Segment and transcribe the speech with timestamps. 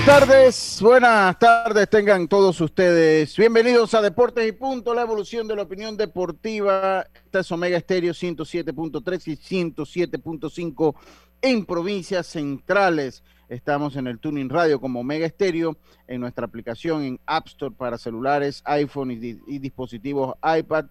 [0.00, 3.36] Buenas tardes, buenas tardes tengan todos ustedes.
[3.36, 7.06] Bienvenidos a Deportes y Punto, la evolución de la opinión deportiva.
[7.26, 10.94] Esta es Omega Estéreo 107.3 y 107.5
[11.42, 13.22] en provincias centrales.
[13.50, 15.76] Estamos en el Tuning Radio como Omega Estéreo,
[16.08, 20.86] en nuestra aplicación en App Store para celulares, iPhone y, y dispositivos iPad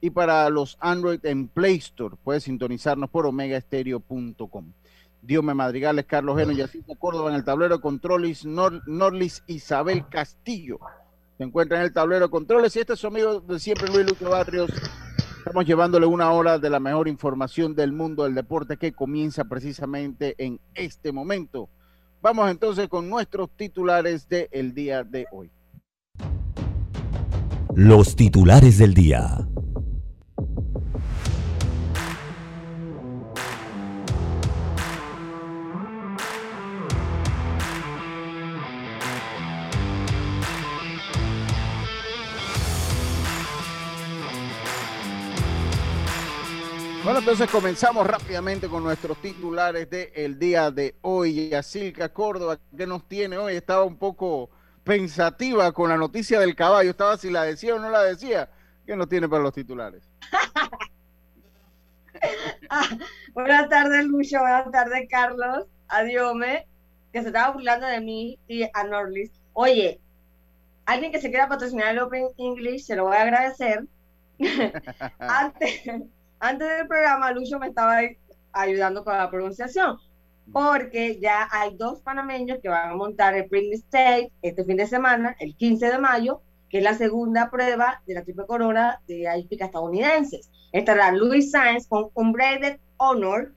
[0.00, 2.16] y para los Android en Play Store.
[2.24, 4.72] Puedes sintonizarnos por omegaestereo.com.
[5.26, 10.78] Diome Madrigales, Carlos Geno, Yacinta Córdoba en el tablero de controles, Norlis Isabel Castillo.
[11.38, 14.06] Se encuentra en el tablero de controles y este es su amigo de siempre, Luis
[14.06, 14.70] Luque Barrios.
[15.38, 20.34] Estamos llevándole una hora de la mejor información del mundo del deporte que comienza precisamente
[20.38, 21.68] en este momento.
[22.22, 25.50] Vamos entonces con nuestros titulares del día de hoy.
[27.74, 29.46] Los titulares del día.
[47.14, 51.48] Bueno, entonces comenzamos rápidamente con nuestros titulares del día de hoy.
[51.48, 53.54] Yacilca Córdoba, ¿qué nos tiene hoy?
[53.54, 54.50] Estaba un poco
[54.82, 56.90] pensativa con la noticia del caballo.
[56.90, 58.50] Estaba si la decía o no la decía.
[58.84, 60.02] ¿Qué nos tiene para los titulares?
[62.68, 62.82] Ah,
[63.32, 64.40] buenas tardes, Lucho.
[64.40, 65.66] Buenas tardes, Carlos.
[65.86, 66.34] Adiós,
[67.12, 69.30] que se estaba burlando de mí y a Norlis.
[69.52, 70.00] Oye,
[70.84, 73.84] alguien que se quiera patrocinar el Open English, se lo voy a agradecer.
[75.20, 75.80] Antes
[76.44, 78.00] antes del programa, Lucho me estaba
[78.52, 79.96] ayudando con la pronunciación,
[80.52, 84.86] porque ya hay dos panameños que van a montar el Spring State este fin de
[84.86, 89.26] semana, el 15 de mayo, que es la segunda prueba de la triple corona de
[89.38, 90.50] hípica estadounidenses.
[90.72, 93.52] Estará Luis Sainz con Unbraided Honor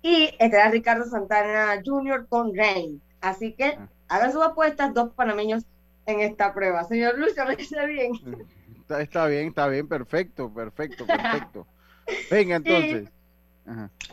[0.00, 2.26] y estará Ricardo Santana Jr.
[2.28, 3.02] con Rain.
[3.20, 3.88] Así que ah.
[4.08, 5.64] hagan sus apuestas, dos panameños
[6.06, 6.84] en esta prueba.
[6.84, 8.12] Señor Lucho, ¿me dice bien?
[8.80, 11.66] Está, está, bien, está bien, perfecto, perfecto, perfecto.
[12.30, 13.10] Venga, entonces.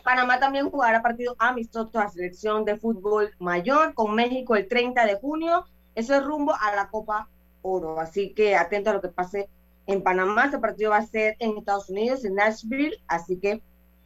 [0.03, 5.16] Panamá también jugará partido amistoso a selección de fútbol mayor con México el 30 de
[5.16, 5.66] junio.
[5.96, 7.28] Eso es rumbo a la Copa
[7.62, 8.00] Oro.
[8.00, 9.50] Así que atento a lo que pase
[9.88, 10.46] en Panamá.
[10.46, 12.97] Este partido va a ser en Estados Unidos, en Nashville.
[13.07, 13.62] Así que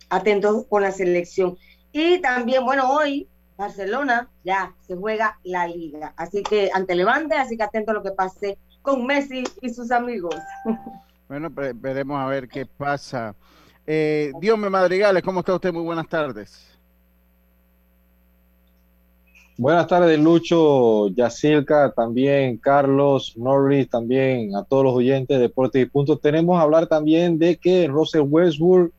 [0.09, 1.57] atentos con la selección.
[1.91, 6.13] Y también, bueno, hoy Barcelona ya se juega la liga.
[6.17, 9.91] Así que ante Levante, así que atento a lo que pase con Messi y sus
[9.91, 10.35] amigos.
[11.27, 13.35] Bueno, veremos a ver qué pasa.
[13.87, 15.71] Eh, me Madrigales, ¿cómo está usted?
[15.71, 16.75] Muy buenas tardes.
[19.57, 25.85] Buenas tardes, Lucho, Yacilca, también Carlos, Norris, también a todos los oyentes de Deportes y
[25.85, 26.19] Puntos.
[26.19, 28.91] Tenemos a hablar también de que Russell Westbrook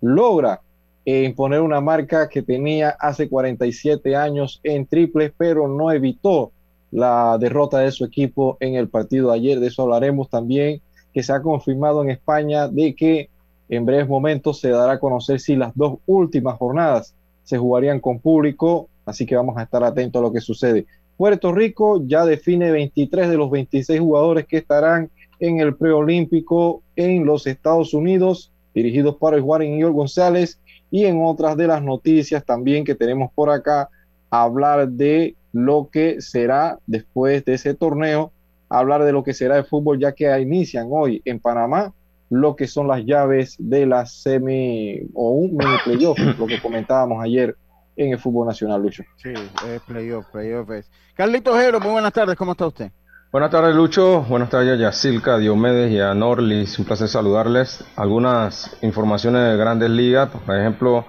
[0.00, 0.60] logra
[1.04, 6.50] eh, imponer una marca que tenía hace 47 años en triples, pero no evitó
[6.90, 9.60] la derrota de su equipo en el partido de ayer.
[9.60, 10.80] De eso hablaremos también,
[11.14, 13.28] que se ha confirmado en España de que
[13.70, 17.14] en breves momentos se dará a conocer si las dos últimas jornadas
[17.44, 20.86] se jugarían con público, así que vamos a estar atentos a lo que sucede.
[21.16, 25.08] Puerto Rico ya define 23 de los 26 jugadores que estarán
[25.38, 30.58] en el preolímpico en los Estados Unidos, dirigidos por el Juan Miguel González,
[30.90, 33.88] y en otras de las noticias también que tenemos por acá,
[34.30, 38.32] hablar de lo que será después de ese torneo,
[38.68, 41.92] hablar de lo que será el fútbol, ya que inician hoy en Panamá
[42.30, 47.22] lo que son las llaves de la semi o un mini playoff, lo que comentábamos
[47.22, 47.56] ayer
[47.96, 49.02] en el fútbol nacional, Lucho.
[49.16, 50.90] Sí, es playoff, playoff es.
[51.14, 52.92] Carlito Jero, muy buenas tardes, ¿cómo está usted?
[53.32, 54.22] Buenas tardes, Lucho.
[54.22, 56.76] Buenas tardes a Yacilca, Diomedes y a Norlis.
[56.80, 57.84] Un placer saludarles.
[57.94, 61.04] Algunas informaciones de grandes ligas, por ejemplo,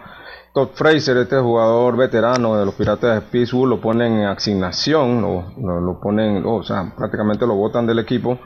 [0.54, 5.82] Todd Fraser, este jugador veterano de los Piratas de Pittsburgh, lo ponen en asignación, lo,
[5.82, 8.38] lo, ponen, o sea, prácticamente lo botan del equipo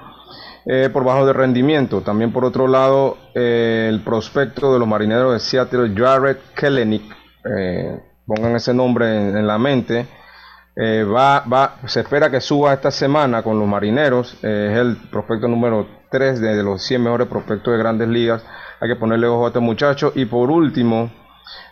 [0.65, 2.01] eh, por bajo de rendimiento.
[2.01, 7.03] También por otro lado, eh, el prospecto de los marineros de Seattle, Jared Kellenick,
[7.57, 10.07] eh, pongan ese nombre en, la mente,
[10.77, 15.87] va, va, se espera que suba esta semana con los marineros, es el prospecto número
[16.09, 18.43] 3 de, de, los 100 mejores prospectos de grandes ligas.
[18.81, 20.11] Hay que ponerle ojo a este muchacho.
[20.15, 21.11] Y por último,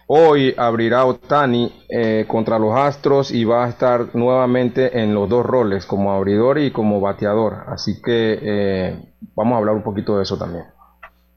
[0.07, 5.45] Hoy abrirá Otani eh, contra los Astros y va a estar nuevamente en los dos
[5.45, 7.63] roles, como abridor y como bateador.
[7.67, 10.65] Así que eh, vamos a hablar un poquito de eso también.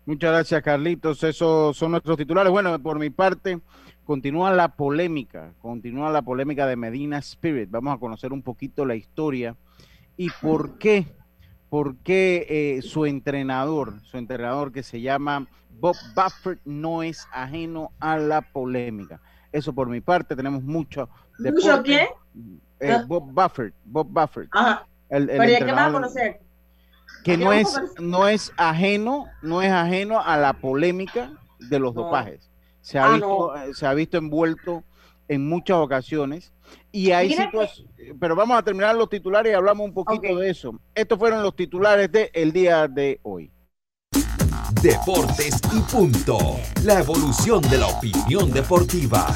[0.04, 1.22] Muchas gracias, Carlitos.
[1.24, 2.52] Esos son nuestros titulares.
[2.52, 3.60] Bueno, por mi parte,
[4.04, 7.70] continúa la polémica, continúa la polémica de Medina Spirit.
[7.70, 9.56] Vamos a conocer un poquito la historia
[10.16, 11.06] y por qué,
[11.68, 17.92] por qué eh, su entrenador, su entrenador que se llama Bob Buffett no es ajeno
[18.00, 19.20] a la polémica.
[19.52, 21.08] Eso por mi parte, tenemos mucho.
[21.38, 22.06] ¿Mucho quién?
[22.80, 23.04] Eh, ah.
[23.06, 24.48] Bob Buffett, Bob Buffett.
[24.52, 24.86] Ajá.
[25.08, 26.40] El, el ¿Pero qué más conocer?
[27.24, 32.50] Que no es, no es ajeno, no es ajeno a la polémica de los dopajes.
[32.80, 34.84] Se ha, ah, visto, eh, se ha visto envuelto
[35.28, 36.52] en muchas ocasiones
[36.92, 40.78] y hay situaciones, pero vamos a terminar los titulares y hablamos un poquito de eso.
[40.94, 43.50] Estos fueron los titulares del el día de hoy.
[44.82, 46.38] Deportes y punto.
[46.84, 49.26] La evolución de la opinión deportiva.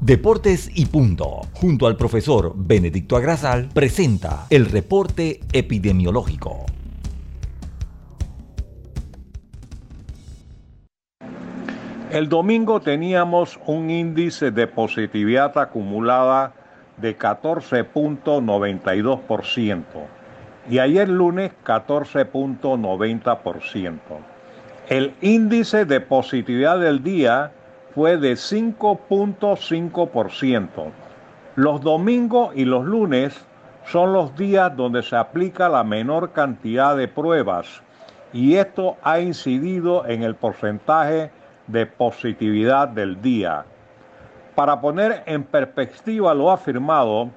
[0.00, 1.42] Deportes y punto.
[1.52, 6.64] Junto al profesor Benedicto Agrasal presenta el reporte epidemiológico.
[12.10, 16.52] El domingo teníamos un índice de positividad acumulada
[16.96, 19.84] de 14.92%
[20.68, 23.98] y ayer lunes 14.90%.
[24.88, 27.52] El índice de positividad del día
[27.94, 30.68] fue de 5.5%.
[31.54, 33.40] Los domingos y los lunes
[33.86, 37.82] son los días donde se aplica la menor cantidad de pruebas
[38.32, 41.30] y esto ha incidido en el porcentaje
[41.70, 43.64] de positividad del día.
[44.54, 47.30] Para poner en perspectiva lo afirmado,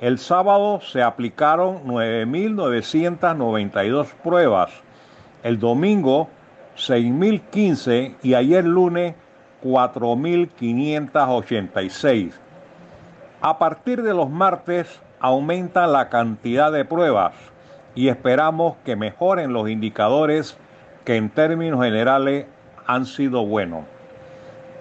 [0.00, 4.70] el sábado se aplicaron 9.992 pruebas,
[5.42, 6.28] el domingo
[6.76, 9.16] 6.015 y ayer lunes
[9.62, 12.32] 4.586.
[13.42, 17.34] A partir de los martes aumenta la cantidad de pruebas
[17.94, 20.56] y esperamos que mejoren los indicadores
[21.04, 22.46] que en términos generales
[22.94, 23.84] han sido buenos.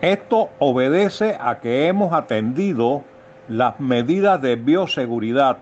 [0.01, 3.03] Esto obedece a que hemos atendido
[3.47, 5.57] las medidas de bioseguridad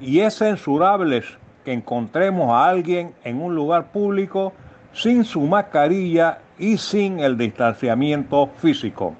[0.00, 1.22] y es censurable
[1.64, 4.52] que encontremos a alguien en un lugar público
[4.92, 9.14] sin su mascarilla y sin el distanciamiento físico.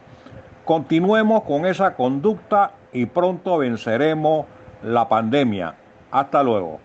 [0.64, 4.46] Continuemos con esa conducta y pronto venceremos
[4.82, 5.74] la pandemia.
[6.10, 6.80] Hasta luego.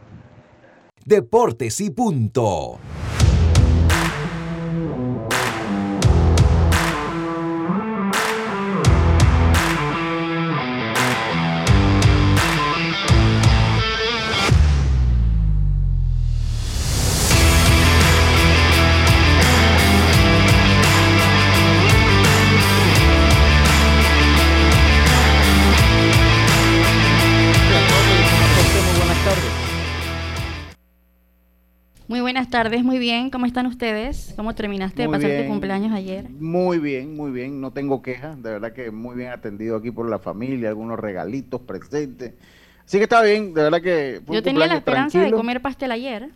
[1.04, 2.78] Deportes y punto.
[32.48, 33.30] Buenas tardes, muy bien.
[33.30, 34.34] ¿Cómo están ustedes?
[34.38, 36.30] ¿Cómo terminaste de pasar tu cumpleaños ayer?
[36.30, 37.60] Muy bien, muy bien.
[37.60, 38.42] No tengo quejas.
[38.42, 42.36] De verdad que muy bien atendido aquí por la familia, algunos regalitos presentes.
[42.86, 44.22] Así que está bien, de verdad que.
[44.30, 46.30] Yo tenía la esperanza de comer pastel ayer.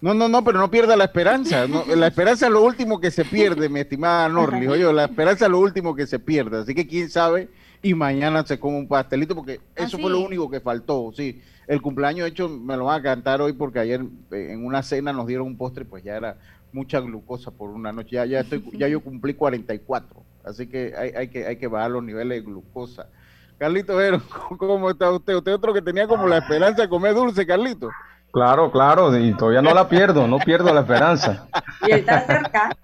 [0.00, 1.66] No, no, no, pero no pierda la esperanza.
[1.94, 4.66] la esperanza es lo último que se pierde, mi estimada Norli.
[4.66, 6.60] Oye, la esperanza es lo último que se pierde.
[6.60, 7.50] Así que quién sabe,
[7.82, 11.42] y mañana se come un pastelito, porque eso fue lo único que faltó, sí
[11.72, 15.10] el cumpleaños hecho me lo van a cantar hoy porque ayer eh, en una cena
[15.10, 16.36] nos dieron un postre, pues ya era
[16.70, 18.16] mucha glucosa por una noche.
[18.16, 21.92] Ya, ya, estoy, ya yo cumplí 44, así que hay, hay, que hay que bajar
[21.92, 23.08] los niveles de glucosa.
[23.56, 23.96] Carlito
[24.58, 25.34] ¿cómo está usted?
[25.34, 27.88] Usted otro que tenía como la esperanza de comer dulce, Carlito.
[28.32, 31.46] Claro, claro, y todavía no la pierdo, no pierdo la esperanza.
[31.86, 32.74] Y está cerca.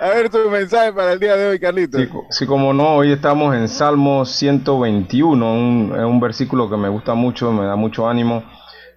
[0.00, 1.98] A ver tu mensaje para el día de hoy, Carlito.
[2.30, 7.50] Sí, como no, hoy estamos en Salmo 121, un, un versículo que me gusta mucho,
[7.50, 8.44] me da mucho ánimo.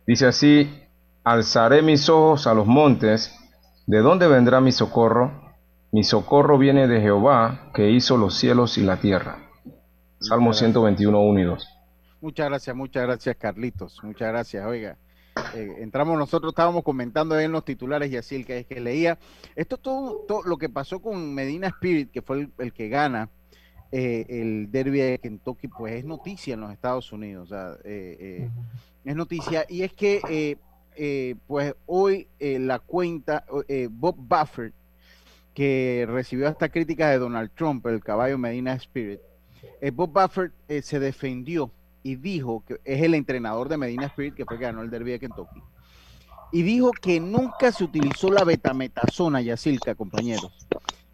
[0.06, 0.72] Dice así,
[1.24, 3.36] alzaré mis ojos a los montes,
[3.88, 5.56] ¿de dónde vendrá mi socorro?
[5.92, 9.40] Mi socorro viene de Jehová, que hizo los cielos y la tierra.
[10.20, 11.68] Salmo 121, 1 y 2.
[12.22, 14.00] Muchas gracias, muchas gracias, Carlitos.
[14.04, 14.96] Muchas gracias, oiga.
[15.56, 19.18] eh, entramos nosotros, estábamos comentando en los titulares y así el que, que leía.
[19.56, 23.32] Esto todo, todo, lo que pasó con Medina Spirit, que fue el, que gana
[23.92, 27.52] eh, el derby de Kentucky, pues es noticia en los Estados Unidos.
[27.84, 29.66] es noticia.
[29.68, 30.60] Y es que,
[31.48, 33.46] pues hoy la cuenta,
[33.90, 34.76] Bob Buffett,
[35.56, 39.20] que recibió hasta críticas de Donald Trump, el caballo Medina Spirit,
[39.92, 41.72] Bob Buffett se defendió
[42.04, 45.12] y dijo que es el entrenador de Medina Spirit que fue que ganó el derby
[45.12, 45.62] de Kentucky.
[46.52, 50.52] Y dijo que nunca se utilizó la betametasona, Yacilca, compañeros,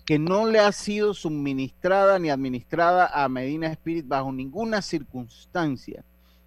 [0.06, 6.04] que no le ha sido suministrada ni administrada a Medina Spirit bajo ninguna circunstancia.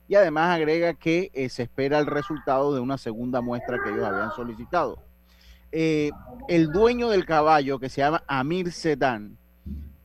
[0.08, 4.04] Y además agrega que eh, se espera el resultado de una segunda muestra que ellos
[4.04, 4.98] habían solicitado.
[5.70, 6.10] Eh,
[6.48, 9.38] el dueño del caballo, que se llama Amir Sedan,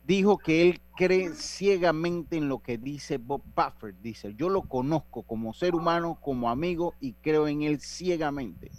[0.06, 3.96] dijo que él cree ciegamente en lo que dice Bob Buffett.
[4.00, 8.70] Dice, yo lo conozco como ser humano, como amigo y creo en él ciegamente.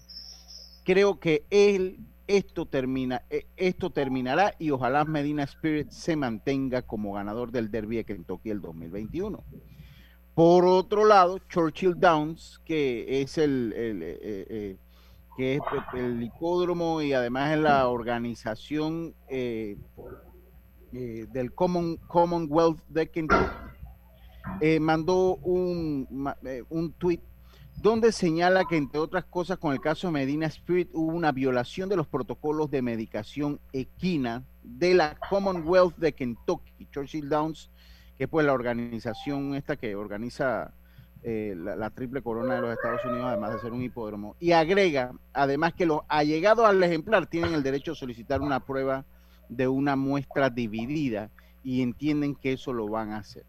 [0.84, 7.14] Creo que él esto termina, eh, esto terminará y ojalá Medina Spirit se mantenga como
[7.14, 9.44] ganador del Derby de Kentucky el 2021.
[10.34, 14.78] Por otro lado, Churchill Downs, que es el, eh, eh,
[15.36, 15.62] que es
[15.94, 19.16] el hipódromo y además es la organización
[20.92, 23.46] del Common, Commonwealth de Kentucky,
[24.62, 26.08] eh, mandó un,
[26.44, 27.22] eh, un tweet
[27.76, 31.90] donde señala que, entre otras cosas, con el caso de Medina Spirit hubo una violación
[31.90, 37.70] de los protocolos de medicación equina de la Commonwealth de Kentucky, Churchill Downs,
[38.18, 40.74] que es pues la organización esta que organiza
[41.24, 44.38] la, la, triple corona de los Estados Unidos, además de ser un hipódromo.
[44.40, 49.06] Y agrega, además, que los allegados al ejemplar tienen el derecho a solicitar una prueba
[49.50, 51.30] de una muestra dividida
[51.64, 53.44] y entienden que eso lo van a hacer.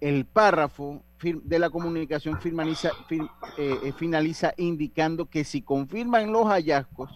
[0.00, 3.20] El párrafo de la comunicación finaliza, eh,
[3.58, 7.10] eh, finaliza indicando que si confirman los hallazgos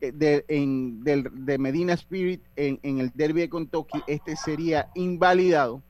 [0.00, 5.82] eh, de, Medina Spirit en, el derby de Kentucky, este sería invalidado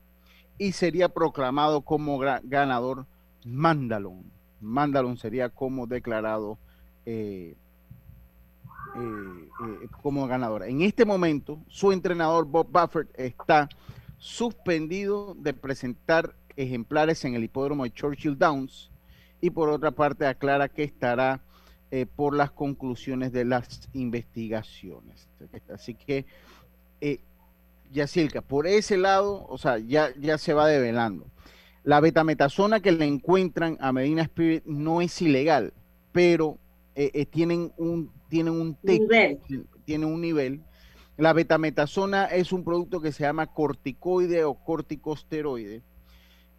[0.57, 3.05] y sería proclamado como ganador
[3.45, 4.23] Mandalon.
[4.61, 6.59] Mandalon sería como declarado
[8.95, 10.67] eh, como ganadora.
[10.67, 13.69] En este momento, su entrenador Bob Buffett está
[14.17, 18.89] suspendido de presentar ejemplares en el hipódromo de Churchill Downs
[19.41, 21.41] y por otra parte aclara que estará
[21.91, 25.27] eh, por las conclusiones de las investigaciones.
[25.73, 26.25] Así que,
[27.01, 27.19] eh,
[27.91, 31.25] Yacilca, por ese lado, o sea, ya, ya se va develando.
[31.83, 35.73] La betametasona que le encuentran a Medina Spirit no es ilegal,
[36.11, 36.57] pero
[37.31, 39.39] tienen un tienen un nivel.
[39.85, 40.61] tiene un nivel.
[41.17, 45.81] La betametasona es un producto que se llama corticoide o corticosteroide,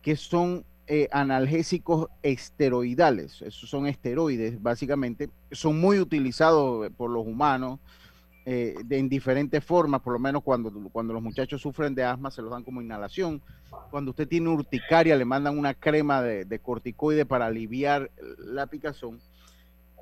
[0.02, 3.40] que son eh, analgésicos esteroidales.
[3.40, 5.30] Esos son esteroides, básicamente.
[5.50, 7.78] Son muy utilizados por los humanos
[8.44, 12.42] eh, en diferentes formas, por lo menos cuando, cuando los muchachos sufren de asma se
[12.42, 13.40] los dan como inhalación.
[13.90, 19.20] Cuando usted tiene urticaria le mandan una crema de, de corticoide para aliviar la picazón.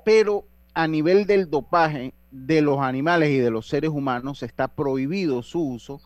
[0.03, 5.41] Pero a nivel del dopaje de los animales y de los seres humanos está prohibido
[5.43, 6.01] su uso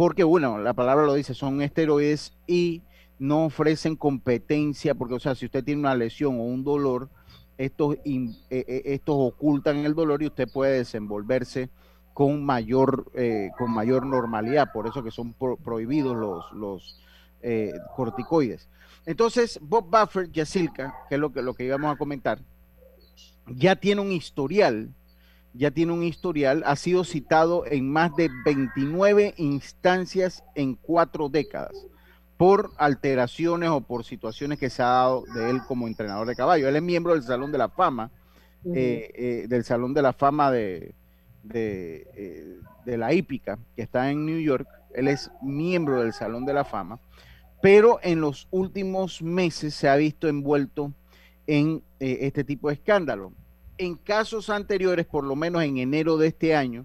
[0.00, 2.80] porque, bueno, la palabra lo dice, son esteroides y
[3.18, 7.10] no ofrecen competencia, porque, o sea, si usted tiene una lesión o un dolor,
[7.58, 11.68] estos, eh, eh, estos ocultan el dolor y usted puede desenvolverse
[12.14, 16.98] con mayor, eh, con mayor normalidad, por eso que son prohibidos los, los
[17.94, 18.70] corticoides.
[19.04, 22.38] Entonces, Bob Buffer, Yasilka, que es lo que, lo que íbamos a comentar,
[23.46, 24.90] ya tiene un historial,
[25.52, 31.72] ya tiene un historial, ha sido citado en más de 29 instancias en cuatro décadas
[32.36, 36.68] por alteraciones o por situaciones que se ha dado de él como entrenador de caballo.
[36.68, 38.10] Él es miembro del Salón de la Fama,
[38.64, 40.94] eh, eh, del Salón de la Fama de,
[41.42, 44.66] de, eh, de, la hípica, que está en New York.
[44.94, 46.98] Él es miembro del Salón de la Fama,
[47.60, 50.94] pero en los últimos meses se ha visto envuelto
[51.46, 53.32] en este tipo de escándalo
[53.80, 56.84] en casos anteriores, por lo menos en enero de este año,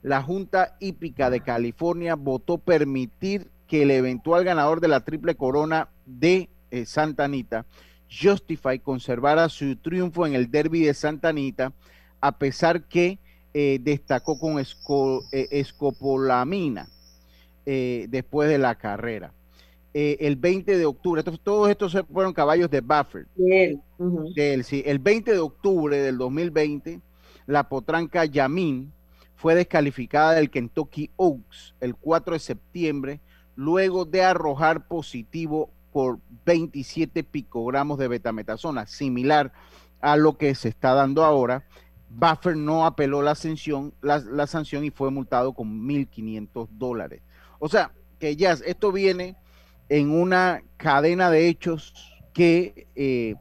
[0.00, 5.90] la Junta Hípica de California votó permitir que el eventual ganador de la triple corona
[6.06, 7.66] de eh, Santa Anita,
[8.10, 11.74] Justify, conservara su triunfo en el derby de Santa Anita,
[12.22, 13.18] a pesar que
[13.52, 14.64] eh, destacó con eh,
[15.50, 16.88] escopolamina
[17.66, 19.32] después de la carrera.
[19.92, 21.22] Eh, el 20 de octubre.
[21.22, 23.26] todos estos fueron caballos de Buffer.
[23.36, 27.00] El 20 de octubre del 2020,
[27.46, 28.92] la potranca Yamin
[29.34, 33.20] fue descalificada del Kentucky Oaks el 4 de septiembre,
[33.56, 39.52] luego de arrojar positivo por 27 picogramos de betametasona, similar
[40.00, 41.64] a lo que se está dando ahora.
[42.10, 47.22] Buffer no apeló la sanción, la, sanción y fue multado con 1.500 dólares.
[47.58, 49.36] O sea, que ya esto viene
[49.90, 51.92] en una cadena de hechos
[52.32, 53.34] que, eh,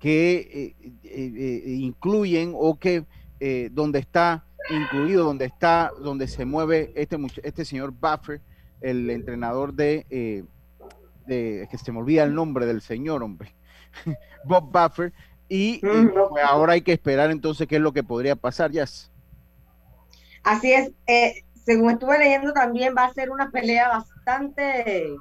[0.00, 3.04] que eh, eh, incluyen o que
[3.72, 8.40] donde está incluido, donde está, donde se mueve este, este señor Buffer,
[8.80, 10.46] el entrenador de,
[11.26, 13.54] de, que se me olvida el nombre del señor, hombre,
[14.44, 15.12] Bob Buffer,
[15.46, 16.08] y, pues,
[16.42, 19.12] ahora hay que esperar entonces qué es lo que podría pasar, Jazz.
[20.42, 20.92] Así es,
[21.52, 25.18] según estuve leyendo también va a ser una pelea bastante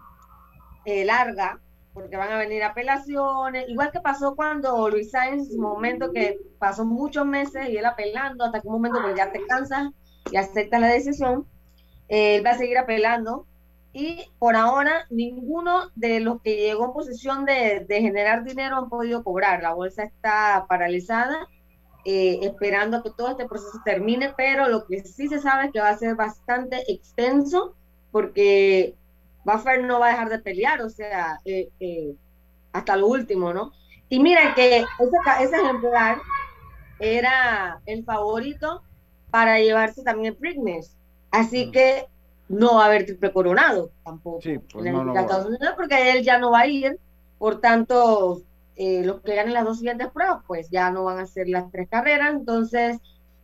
[0.85, 1.59] eh, larga,
[1.93, 6.39] porque van a venir apelaciones, igual que pasó cuando Luis Sáenz, en su momento que
[6.57, 9.89] pasó muchos meses y él apelando, hasta que un momento que ya te cansas
[10.31, 11.45] y aceptas la decisión,
[12.07, 13.45] él va a seguir apelando.
[13.95, 19.23] Y por ahora, ninguno de los que llegó en posición de, generar dinero han podido
[19.23, 19.61] cobrar.
[19.61, 21.47] La bolsa está paralizada,
[22.03, 25.79] eh, esperando que todo este proceso termine, pero lo que sí se sabe es que
[25.79, 27.75] va a ser bastante extenso,
[28.11, 28.95] porque
[29.43, 32.15] Buffer no va a dejar de pelear, o sea, eh, eh,
[32.71, 33.73] hasta lo último, ¿no?
[34.09, 34.85] Y mira que ese,
[35.41, 36.19] ese, ejemplar
[36.99, 38.83] era el favorito
[39.31, 40.95] para llevarse también el Preakness.
[41.31, 41.71] Así mm.
[41.71, 42.07] que
[42.47, 46.23] no va a haber triple coronado tampoco sí, pues en no, Estados Unidos porque él
[46.23, 46.99] ya no va a ir.
[47.39, 48.41] Por tanto,
[48.75, 51.69] eh, los que ganen las dos siguientes pruebas, pues ya no van a ser las
[51.71, 52.33] tres carreras.
[52.33, 52.99] Entonces,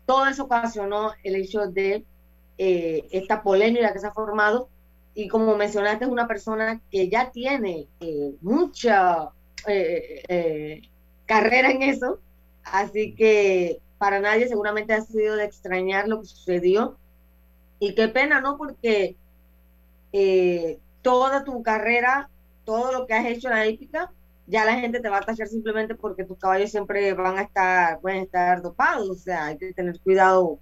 [0.05, 2.05] todo eso ocasionó el hecho de
[2.57, 4.67] esta polémica que se ha formado
[5.19, 9.31] y como mencionaste, es una persona que ya tiene eh, mucha
[9.67, 10.81] eh, eh,
[11.25, 12.21] carrera en eso,
[12.63, 16.97] así que para nadie seguramente ha sido de extrañar lo que sucedió.
[17.79, 18.57] Y qué pena, ¿no?
[18.57, 19.17] Porque
[21.01, 22.29] toda tu carrera,
[22.63, 24.13] todo lo que has hecho en la épica,
[24.47, 27.99] ya la gente te va a tachar simplemente porque tus caballos siempre van a estar,
[27.99, 30.59] pueden estar dopados, o sea, hay que tener cuidado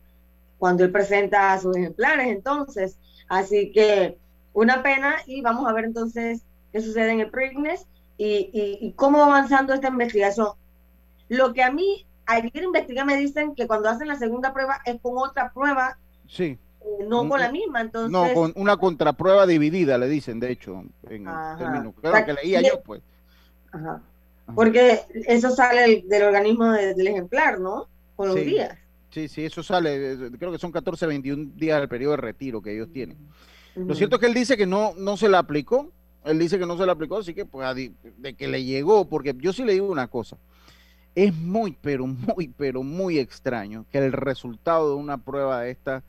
[0.57, 2.97] cuando él presenta sus ejemplares, entonces,
[3.29, 4.17] así que
[4.57, 7.85] una pena y vamos a ver entonces qué sucede en el Preakness
[8.17, 8.49] y,
[8.81, 10.47] y, cómo va avanzando esta investigación.
[11.29, 14.99] Lo que a mí, ayer investigué, me dicen que cuando hacen la segunda prueba es
[14.99, 15.99] con otra prueba.
[16.27, 16.57] Sí.
[16.81, 18.11] Eh, no con la misma, entonces.
[18.11, 21.25] No, con una contraprueba dividida, le dicen, de hecho, en
[21.59, 21.93] términos.
[22.01, 23.03] Claro que leía yo, pues.
[23.71, 24.01] Ajá.
[24.55, 27.87] Porque eso sale del, organismo del ejemplar, ¿no?
[28.15, 28.75] Con los días.
[29.11, 32.73] Sí, sí, eso sale, creo que son 14, 21 días del periodo de retiro que
[32.73, 33.17] ellos tienen.
[33.85, 35.91] Lo cierto es que él dice que no, no se la aplicó.
[36.25, 39.33] Él dice que no se la aplicó, así que pues de que le llegó, porque
[39.37, 40.37] yo sí le digo una cosa.
[41.15, 46.03] Es muy, pero muy, pero muy extraño que el resultado de una prueba de esta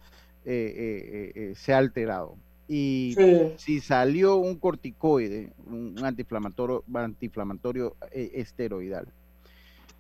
[0.45, 2.37] eh, eh, eh, sea alterado.
[2.69, 3.15] Y
[3.57, 9.09] si salió un corticoide, un antiinflamatorio, antiinflamatorio esteroidal,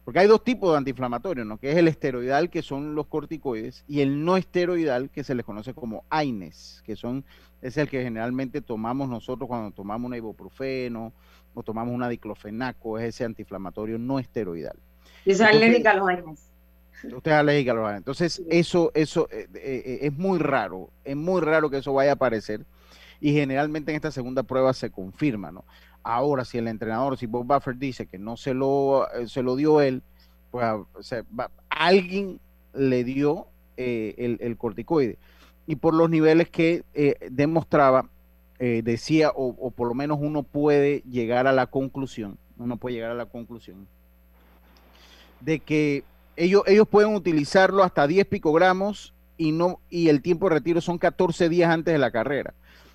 [0.05, 1.59] porque hay dos tipos de antiinflamatorios, ¿no?
[1.59, 5.45] Que es el esteroidal, que son los corticoides, y el no esteroidal, que se les
[5.45, 7.25] conoce como AINES, que son,
[7.61, 11.13] es el que generalmente tomamos nosotros cuando tomamos un ibuprofeno
[11.55, 14.79] o tomamos una diclofenaco, es ese antiinflamatorio no esteroidal.
[15.27, 16.53] Yo soy alérgica a los AINES.
[17.05, 17.99] Usted es alérgica a los AINES.
[17.99, 22.13] Entonces, eso, eso eh, eh, eh, es muy raro, es muy raro que eso vaya
[22.13, 22.65] a aparecer
[23.21, 25.65] y generalmente en esta segunda prueba se confirma, ¿no?
[26.11, 29.57] Ahora, si el entrenador, si Bob Buffer dice que no se lo, eh, se lo
[29.57, 30.03] dio él,
[30.51, 30.65] pues
[31.69, 32.41] alguien
[32.73, 35.19] le dio eh, el, corticoide.
[35.67, 38.09] Y por los niveles que eh, demostraba,
[38.59, 43.15] decía, o, por lo menos uno puede llegar a la conclusión, uno puede llegar a
[43.15, 43.87] la conclusión
[45.41, 46.05] de que
[46.37, 50.97] ellos, ellos pueden utilizarlo hasta 10 picogramos y no y el tiempo de retiro son
[50.97, 52.55] 14 días antes de la carrera.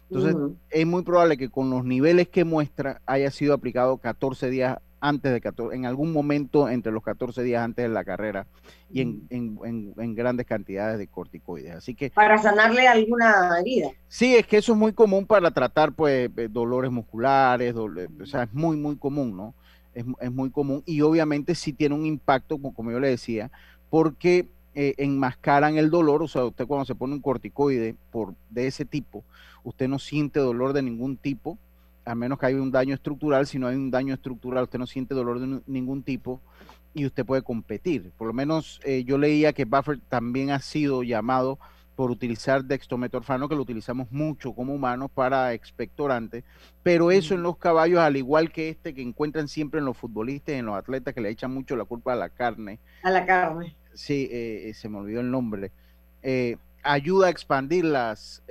[0.09, 0.35] Entonces,
[0.69, 5.33] es muy probable que con los niveles que muestra haya sido aplicado 14 días antes
[5.33, 8.47] de 14, en algún momento entre los 14 días antes de la carrera
[8.89, 11.75] y en, grandes cantidades de corticoides.
[11.75, 13.89] Así que para sanarle alguna herida.
[14.07, 17.89] Sí, es que eso es muy común para tratar pues eh, dolores musculares, o
[18.25, 19.53] sea, es muy muy común, ¿no?
[19.93, 23.51] Es, es, muy común y obviamente sí tiene un impacto, como yo le decía,
[23.89, 28.65] porque eh, enmascaran el dolor, o sea, usted cuando se pone un corticoide por, de
[28.65, 29.23] ese tipo,
[29.63, 31.59] usted no siente dolor de ningún tipo,
[32.05, 34.87] a menos que haya un daño estructural, si no hay un daño estructural, usted no
[34.87, 36.41] siente dolor de ningún tipo
[36.93, 38.11] y usted puede competir.
[38.17, 41.59] Por lo menos eh, yo leía que Buffer también ha sido llamado
[41.95, 46.43] por utilizar dextometorfano, que lo utilizamos mucho como humanos para expectorantes,
[46.81, 50.55] pero eso en los caballos, al igual que este que encuentran siempre en los futbolistas,
[50.55, 52.79] en los atletas que le echan mucho la culpa a la carne.
[53.03, 55.71] A la carne sí, eh, eh, se me olvidó el nombre,
[56.21, 58.43] eh, ayuda a expandir las,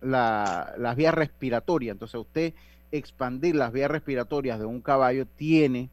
[0.00, 1.94] las vías respiratorias.
[1.94, 2.54] Entonces, usted
[2.92, 5.90] expandir las vías respiratorias de un caballo tiene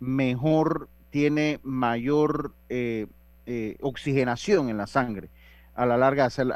[0.00, 3.06] mejor, tiene mayor eh,
[3.46, 5.28] eh, oxigenación en la sangre
[5.74, 6.46] a la larga hacer,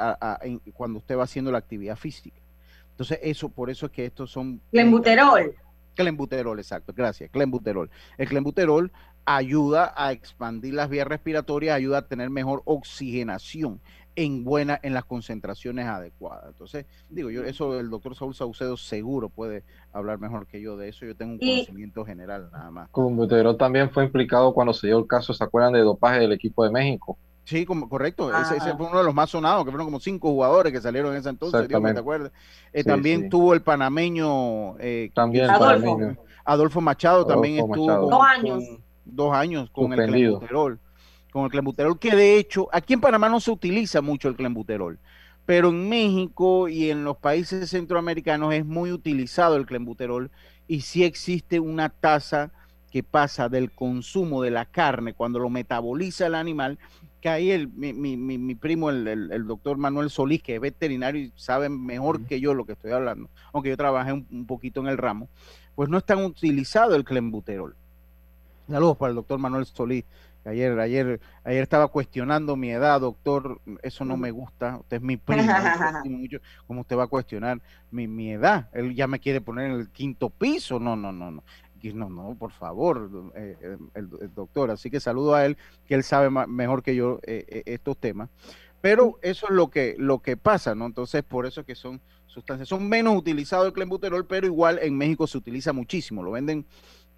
[0.73, 2.41] cuando usted va haciendo la actividad física.
[2.93, 4.61] Entonces, eso, por eso es que estos son...
[4.71, 5.55] Clembuterol.
[5.95, 7.91] Clembuterol, exacto, gracias, clembuterol.
[8.17, 8.91] El clembuterol
[9.25, 13.81] ayuda a expandir las vías respiratorias, ayuda a tener mejor oxigenación
[14.17, 16.47] en buena, en las concentraciones adecuadas.
[16.49, 20.89] Entonces, digo yo, eso el doctor Saúl Saucedo seguro puede hablar mejor que yo de
[20.89, 21.07] eso.
[21.07, 22.89] Yo tengo un conocimiento general nada más.
[22.91, 26.65] Clembuterol también fue implicado cuando se dio el caso, ¿se acuerdan de dopaje del equipo
[26.65, 27.17] de México?
[27.45, 28.31] Sí, como, correcto.
[28.31, 28.75] Ese, ah.
[28.77, 31.31] fue uno de los más sonados, que fueron como cinco jugadores que salieron en ese
[31.31, 31.67] entonces.
[31.67, 32.33] Dios ¿te acuerdas?
[32.73, 34.79] Eh, también tuvo el panameño.
[34.79, 35.99] Eh, también Adolfo.
[36.45, 38.11] Adolfo Machado también estuvo.
[38.11, 38.63] dos años.
[39.13, 40.79] Dos años con el clenbuterol.
[41.33, 44.99] Con el clenbuterol, que de hecho, aquí en Panamá no se utiliza mucho el clenbuterol.
[45.47, 50.31] Pero en México y en los países centroamericanos es muy utilizado el clenbuterol
[50.67, 52.53] y sí existe una tasa
[52.91, 56.79] que pasa del consumo de la carne cuando lo metaboliza el animal
[57.21, 61.21] que ahí el, mi, mi, mi, primo, el, el, doctor Manuel Solís, que es veterinario
[61.21, 64.87] y sabe mejor que yo lo que estoy hablando, aunque yo trabajé un, poquito en
[64.87, 65.29] el ramo,
[65.75, 67.77] pues no es tan utilizado el clenbuterol.
[68.71, 70.05] Saludos para el doctor Manuel Solís.
[70.45, 73.61] Ayer, ayer, ayer estaba cuestionando mi edad, doctor.
[73.83, 74.79] Eso no me gusta.
[74.79, 75.43] Usted es mi primo.
[76.67, 78.69] ¿Cómo usted va a cuestionar mi, mi edad?
[78.73, 80.79] Él ya me quiere poner en el quinto piso.
[80.79, 81.43] No, no, no, no
[81.95, 84.71] no, no, por favor, eh, eh, el, doctor.
[84.71, 85.57] Así que saludo a él,
[85.87, 88.29] que él sabe mejor que yo eh, estos temas.
[88.81, 90.87] Pero eso es lo que, lo que pasa, ¿no?
[90.87, 94.97] Entonces, por eso es que son sustancias, son menos utilizados el clenbuterol, pero igual en
[94.97, 96.65] México se utiliza muchísimo, lo venden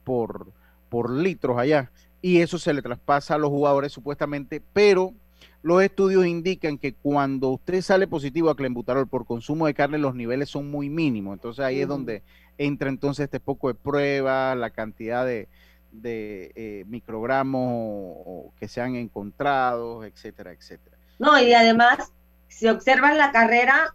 [0.04, 0.52] por,
[0.92, 1.90] por litros allá.
[2.20, 5.14] Y eso se le traspasa a los jugadores supuestamente, pero
[5.62, 10.14] los estudios indican que cuando usted sale positivo a clenbuterol por consumo de carne, los
[10.14, 11.32] niveles son muy mínimos.
[11.32, 12.22] Entonces ahí es donde
[12.58, 15.48] entra entonces este poco de prueba, la cantidad de,
[15.92, 20.98] de eh, microgramos que se han encontrado, etcétera, etcétera.
[21.18, 22.12] No, y además,
[22.48, 23.94] si observan la carrera,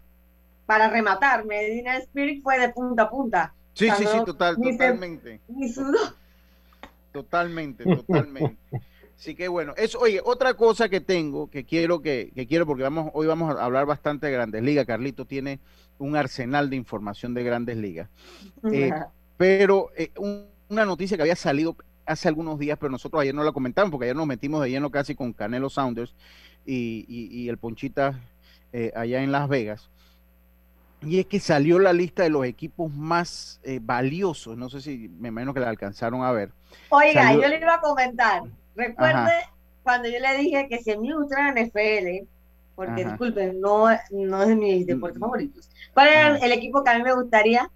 [0.66, 3.54] para rematar, Medina Spirit fue de punta a punta.
[3.72, 5.40] Sí, sí, sí, total, totalmente.
[7.22, 8.56] Totalmente, totalmente.
[9.16, 12.84] Así que bueno, eso, oye, otra cosa que tengo, que quiero que, que quiero, porque
[12.84, 14.86] vamos, hoy vamos a hablar bastante de grandes ligas.
[14.86, 15.58] Carlito tiene
[15.98, 18.08] un arsenal de información de grandes ligas.
[18.72, 18.92] Eh,
[19.36, 20.12] pero eh,
[20.68, 21.76] una noticia que había salido
[22.06, 24.90] hace algunos días, pero nosotros ayer no la comentamos, porque ayer nos metimos de lleno
[24.90, 26.14] casi con Canelo Saunders
[26.64, 28.20] y, el Ponchita
[28.72, 29.90] eh, allá en Las Vegas.
[31.02, 34.56] Y es que salió la lista de los equipos más valiosos.
[34.56, 36.50] No sé si me imagino que la alcanzaron a ver.
[36.88, 38.42] Oiga, yo le iba a comentar.
[38.74, 39.32] Recuerde
[39.82, 42.26] cuando yo le dije que si en mi ultra NFL,
[42.78, 45.20] porque disculpen, no, no es de mis deportes mm.
[45.20, 45.70] favoritos.
[45.94, 47.68] ¿Cuál es el equipo que a mí me gustaría?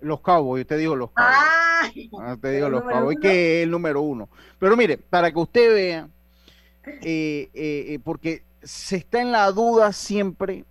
[0.00, 2.08] Los Cowboys, usted dijo los Cowboys.
[2.18, 4.30] Ah, usted dijo los Cowboys, que es el número uno.
[4.58, 6.08] Pero mire, para que usted vea,
[6.86, 10.64] eh, eh, eh, porque se está en la duda siempre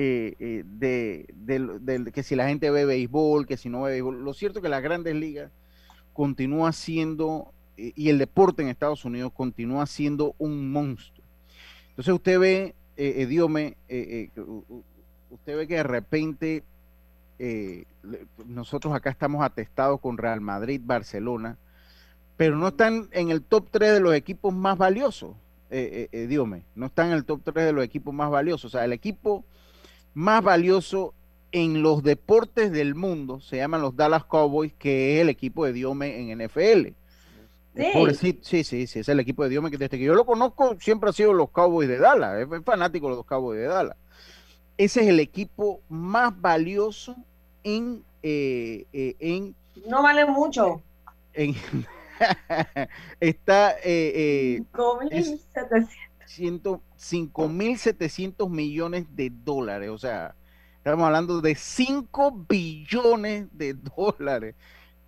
[0.00, 4.24] de, de, que si la gente ve béisbol, que si no ve béisbol.
[4.24, 5.50] Lo cierto es que las grandes ligas
[6.12, 11.24] continúa siendo, y el deporte en Estados Unidos continúa siendo un monstruo.
[11.90, 14.42] Entonces usted ve eh, Diome, eh, eh,
[15.30, 16.62] usted ve que de repente
[17.38, 17.84] eh,
[18.46, 21.56] nosotros acá estamos atestados con Real Madrid, Barcelona,
[22.36, 25.34] pero no están en el top 3 de los equipos más valiosos,
[25.70, 28.74] Diome, no están en el top 3 de los equipos más valiosos.
[28.74, 29.44] O sea, el equipo
[30.14, 31.14] más valioso
[31.52, 35.72] en los deportes del mundo se llaman los Dallas Cowboys, que es el equipo de
[35.72, 36.88] Diome en NFL.
[37.76, 38.38] Sí.
[38.42, 41.10] sí, sí, sí, es el equipo de Dios que desde que yo lo conozco siempre
[41.10, 43.96] ha sido los Cowboys de Dallas, es, fanático de los Cowboys de Dallas.
[44.76, 47.16] Ese es el equipo más valioso
[47.62, 48.02] en...
[48.22, 49.54] Eh, eh, en
[49.86, 50.82] no vale mucho.
[51.32, 51.54] En,
[53.20, 53.76] está...
[53.84, 54.62] Eh,
[56.38, 60.34] 5.700 millones de dólares, o sea,
[60.76, 64.56] estamos hablando de 5 billones de dólares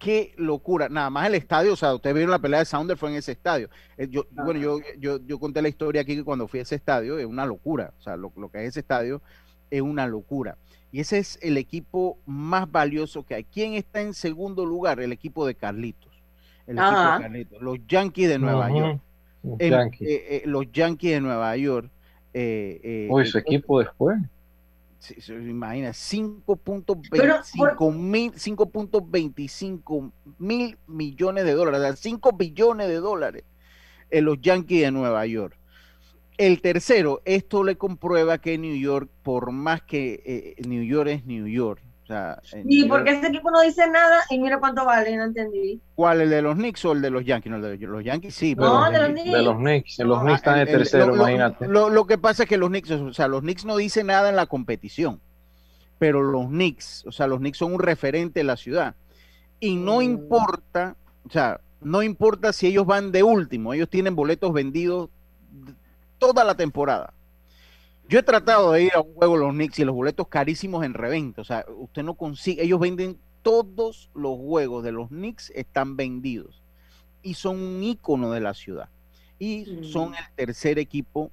[0.02, 0.88] qué locura.
[0.88, 3.32] Nada más el estadio, o sea, ustedes vieron la pelea de Sounder, fue en ese
[3.32, 3.70] estadio.
[3.96, 6.74] Eh, yo, bueno, yo, yo, yo conté la historia aquí que cuando fui a ese
[6.74, 7.94] estadio es una locura.
[7.98, 9.22] O sea, lo, que es ese estadio
[9.70, 10.58] es una locura.
[10.90, 13.44] Y ese es el equipo más valioso que hay.
[13.44, 15.00] ¿Quién está en segundo lugar?
[15.00, 16.12] El equipo de Carlitos.
[16.66, 17.62] El equipo de Carlitos.
[17.62, 19.00] Los Yankees de Nueva York.
[19.42, 20.08] Los, Yankees.
[20.08, 21.90] Eh, eh, los Yankees de Nueva York.
[22.34, 24.18] Eh, su equipo después
[25.28, 33.44] imagina, 5.25 mil, 5.25 mil millones de dólares, 5 billones de dólares
[34.10, 35.58] en los Yankees de Nueva York.
[36.38, 41.26] El tercero, esto le comprueba que New York, por más que eh, New York es
[41.26, 41.82] New York,
[42.64, 45.80] y porque ese equipo no dice nada y mira cuánto vale, no entendí.
[45.94, 47.50] ¿Cuál, el de los Knicks o el de los Yankees?
[47.50, 48.54] No, el de los Yankees sí.
[48.54, 49.32] No, de los Knicks.
[49.32, 51.68] De los Knicks, los Knicks están en tercero, imagínate.
[51.68, 54.36] Lo, que pasa es que los Knicks, o sea, los Knicks no dicen nada en
[54.36, 55.20] la competición,
[55.98, 58.94] pero los Knicks, o sea, los Knicks son un referente en la ciudad.
[59.60, 60.02] Y no mm.
[60.02, 60.96] importa,
[61.26, 65.10] o sea, no importa si ellos van de último, ellos tienen boletos vendidos
[66.18, 67.12] toda la temporada.
[68.08, 70.84] Yo he tratado de ir a un juego de los Knicks y los boletos carísimos
[70.84, 71.40] en reventa.
[71.40, 76.62] O sea, usted no consigue, ellos venden todos los juegos de los Knicks están vendidos
[77.22, 78.88] y son un ícono de la ciudad.
[79.38, 80.14] Y son mm.
[80.14, 81.30] el tercer equipo,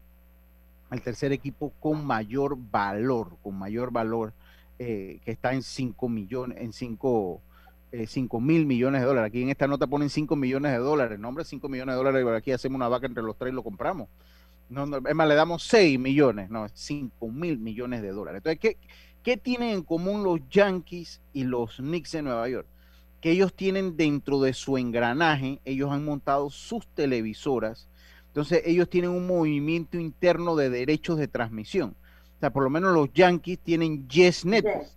[0.91, 4.33] el tercer equipo con mayor valor, con mayor valor,
[4.79, 7.41] eh, que está en 5 millones, en 5
[7.91, 8.07] eh,
[8.39, 9.29] mil millones de dólares.
[9.29, 11.19] Aquí en esta nota ponen 5 millones de dólares.
[11.19, 12.25] No, hombre, 5 millones de dólares.
[12.35, 14.07] Aquí hacemos una vaca entre los tres y lo compramos.
[14.69, 18.41] No, es más, le damos 6 millones, no, 5 mil millones de dólares.
[18.45, 18.77] Entonces, ¿qué,
[19.23, 22.67] ¿qué tienen en común los Yankees y los Knicks de Nueva York?
[23.19, 27.89] Que ellos tienen dentro de su engranaje, ellos han montado sus televisoras,
[28.27, 31.95] entonces ellos tienen un movimiento interno de derechos de transmisión.
[32.37, 34.87] O sea, por lo menos los Yankees tienen Yes Network.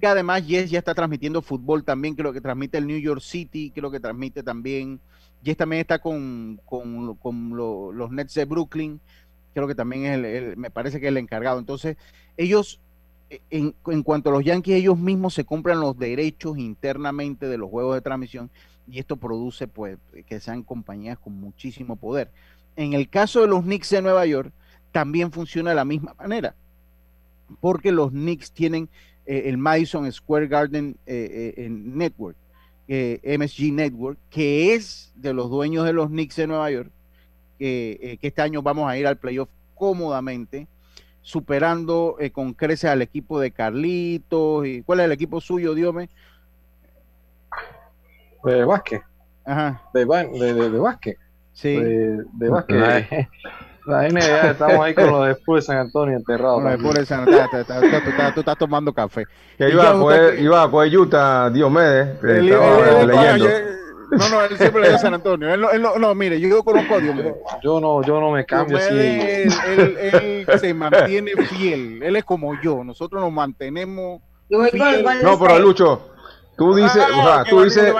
[0.00, 3.70] Que además Yes ya está transmitiendo fútbol también, creo que transmite el New York City,
[3.72, 4.98] creo que transmite también
[5.44, 9.00] Jess también está con, los Nets de Brooklyn,
[9.54, 11.58] creo que también es el, me parece que es el encargado.
[11.58, 11.96] Entonces,
[12.36, 12.80] ellos,
[13.30, 17.58] e, en, en, cuanto a los Yankees, ellos mismos se compran los derechos internamente de
[17.58, 18.50] los juegos de transmisión
[18.90, 22.30] y esto produce pues que sean compañías con muchísimo poder.
[22.76, 24.52] En el caso de los Knicks de Nueva York,
[24.92, 26.54] también funciona de la misma manera,
[27.60, 28.88] porque los Knicks tienen
[29.26, 32.36] eh, el Madison Square Garden eh, eh, Network
[32.92, 36.90] eh, MSG Network, que es de los dueños de los Knicks de Nueva York,
[37.60, 40.66] eh, que este año vamos a ir al playoff cómodamente,
[41.22, 44.66] superando eh, con creces al equipo de Carlitos.
[44.66, 46.10] Y, ¿Cuál es el equipo suyo, Diome?
[48.42, 49.02] De básquet.
[49.44, 49.88] Ajá.
[49.94, 51.16] De, de.
[51.52, 51.76] Sí.
[51.76, 53.28] De, de básquet.
[53.86, 56.62] La NBA, estamos ahí con los de Spurs de San Antonio enterrados.
[56.62, 59.26] Los de Spurs de San Antonio, tú estás tomando café.
[59.56, 59.94] Que iba
[60.38, 62.22] iba a coger Utah Diomedes.
[62.22, 63.46] leyendo.
[64.10, 65.54] No, no, él siempre le dio San Antonio.
[65.54, 67.34] Él, él, no, mire, yo conozco a Diomedes.
[67.62, 68.88] Yo no, yo no me cambio así.
[68.92, 72.02] Él, él, se mantiene fiel.
[72.02, 72.82] Él es como yo.
[72.82, 74.20] Nosotros nos mantenemos.
[74.48, 75.04] Fiel.
[75.22, 76.09] No, pero Lucho,
[76.60, 77.94] Tú dices, o sea, tú dices,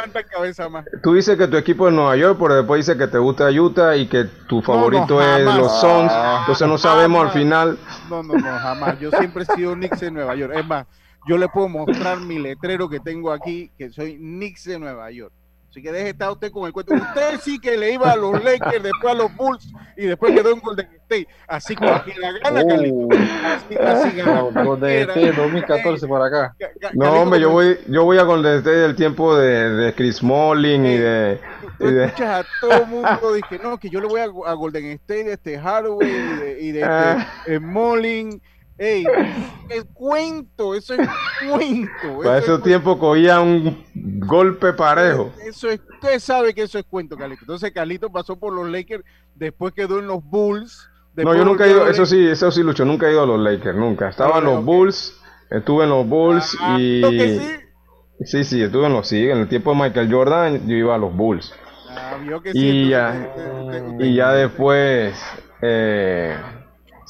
[1.02, 3.96] tú dices que tu equipo es Nueva York, pero después dices que te gusta Utah
[3.96, 6.12] y que tu favorito es los Suns.
[6.40, 7.78] Entonces no sabemos al final.
[8.10, 9.00] No, no, no, jamás.
[9.00, 10.52] Yo siempre he sido Knicks en Nueva York.
[10.54, 10.86] Es más,
[11.26, 15.32] yo le puedo mostrar mi letrero que tengo aquí, que soy Knicks de Nueva York.
[15.70, 16.94] Así que deje estar usted con el cuento.
[16.94, 20.50] Usted sí que le iba a los Lakers, después a los Bulls y después quedó
[20.50, 21.28] en Golden State.
[21.46, 23.08] Así aquí la gana, uh,
[23.44, 24.64] Así, así gana.
[24.64, 26.56] Golden State 2014 por acá.
[26.92, 30.86] No, hombre, yo voy, yo voy a Golden State del tiempo de, de Chris Molling
[30.86, 31.38] y de.
[31.78, 34.86] Tú, escuchas a todo el mundo, dije, no, que yo le voy a, a Golden
[34.86, 37.28] State, de este Hathaway y de, y de ah.
[37.46, 38.42] este, Molling
[38.80, 39.04] Ey,
[39.68, 41.06] es cuento, eso es
[41.46, 42.22] cuento.
[42.24, 45.30] Para ese tiempo cogía un golpe parejo.
[45.46, 47.42] Eso es, usted sabe que eso es cuento, Carlito.
[47.42, 50.88] Entonces Carlito pasó por los Lakers, después quedó en los Bulls.
[51.14, 53.38] No, yo nunca he ido, eso sí, eso sí, Lucho, nunca he ido a los
[53.38, 54.08] Lakers, nunca.
[54.08, 57.02] Estaba en los Bulls, estuve en los Bulls ah, y...
[57.02, 57.40] Sí?
[58.24, 60.98] sí, sí, estuve en los, sí, en el tiempo de Michael Jordan yo iba a
[60.98, 61.52] los Bulls.
[61.90, 63.34] Ah, vio que sí, y, ya,
[63.98, 65.22] y ya después...
[65.60, 66.34] Eh,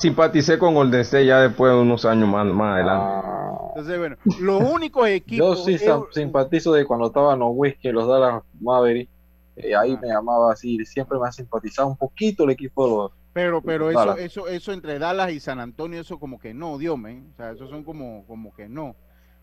[0.00, 3.26] simpaticé con Golden State ya después de unos años más, más adelante.
[3.26, 3.56] Ah.
[3.68, 5.58] Entonces, bueno, los únicos equipos.
[5.58, 5.78] Yo sí
[6.12, 9.12] simpatizo de cuando estaban los Whisky, los Dallas Mavericks.
[9.56, 13.12] Eh, ahí me llamaba así, siempre me ha simpatizado un poquito el equipo de los.
[13.32, 16.98] Pero, pero eso, eso, eso entre Dallas y San Antonio, eso como que no, Dios
[16.98, 17.22] me.
[17.32, 18.96] O sea, eso son como, como que no.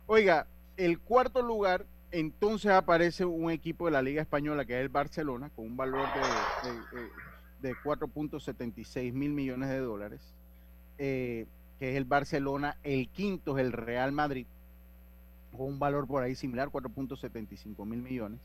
[0.07, 4.89] Oiga, el cuarto lugar, entonces aparece un equipo de la Liga Española que es el
[4.89, 6.05] Barcelona, con un valor
[6.63, 10.36] de, de, de 4.76 mil millones de dólares.
[10.97, 11.45] Eh,
[11.79, 14.47] que es el Barcelona, el quinto es el Real Madrid,
[15.51, 18.39] con un valor por ahí similar, 4.75 mil millones,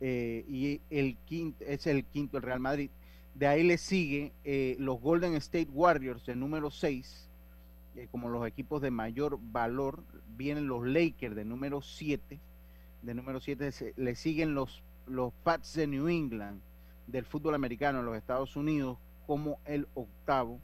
[0.00, 2.90] eh, y el quinto es el quinto el Real Madrid.
[3.34, 7.28] De ahí le sigue eh, los Golden State Warriors, el número 6,
[8.12, 10.04] como los equipos de mayor valor,
[10.36, 12.38] vienen los Lakers de número 7,
[13.02, 16.60] de número 7 le siguen los, los Pats de New England
[17.06, 20.60] del fútbol americano en los Estados Unidos como el octavo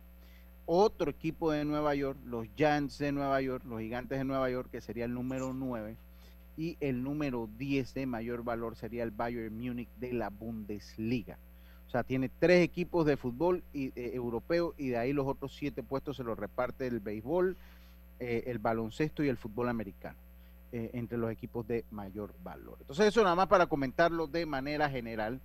[0.72, 4.68] otro equipo de Nueva York, los Giants de Nueva York, los Gigantes de Nueva York,
[4.70, 5.96] que sería el número 9,
[6.56, 11.38] y el número 10 de mayor valor sería el Bayern Múnich de la Bundesliga.
[11.88, 15.56] O sea, tiene tres equipos de fútbol y, eh, europeo y de ahí los otros
[15.56, 17.56] siete puestos se los reparte el béisbol,
[18.20, 20.16] eh, el baloncesto y el fútbol americano.
[20.72, 22.76] eh, entre los equipos de mayor valor.
[22.80, 25.40] Entonces eso nada más para comentarlo de manera general.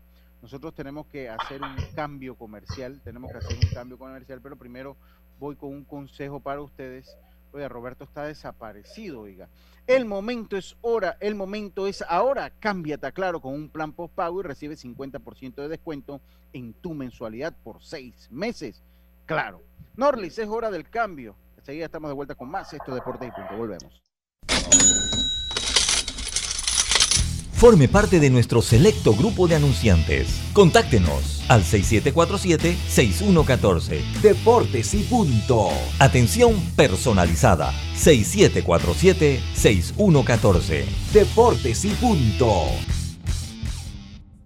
[0.46, 4.96] Nosotros tenemos que hacer un cambio comercial, tenemos que hacer un cambio comercial, pero primero
[5.40, 7.18] voy con un consejo para ustedes.
[7.52, 9.50] Oiga, Roberto está desaparecido, oiga.
[9.88, 12.52] El momento es hora, el momento es ahora.
[12.60, 16.22] Cámbiate, claro, con un plan postpago y recibe 50% de descuento
[16.54, 18.84] en tu mensualidad por seis meses.
[19.26, 19.64] Claro.
[19.96, 21.36] Norlis, es hora del cambio.
[21.58, 23.58] Enseguida estamos de vuelta con más Esto Deporte y Punto.
[23.58, 25.25] Volvemos.
[27.66, 30.40] Forme parte de nuestro selecto grupo de anunciantes.
[30.54, 34.22] Contáctenos al 6747-6114.
[34.22, 35.70] Deportes y punto.
[35.98, 37.74] Atención personalizada.
[37.96, 40.86] 6747-6114.
[41.12, 42.66] Deportes y punto.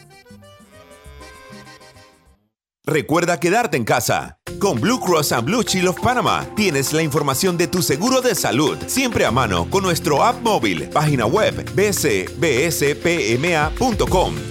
[2.85, 4.37] Recuerda quedarte en casa.
[4.59, 8.35] Con Blue Cross and Blue Shield of Panama tienes la información de tu seguro de
[8.35, 12.35] salud siempre a mano con nuestro app móvil, página web bcbspma.com.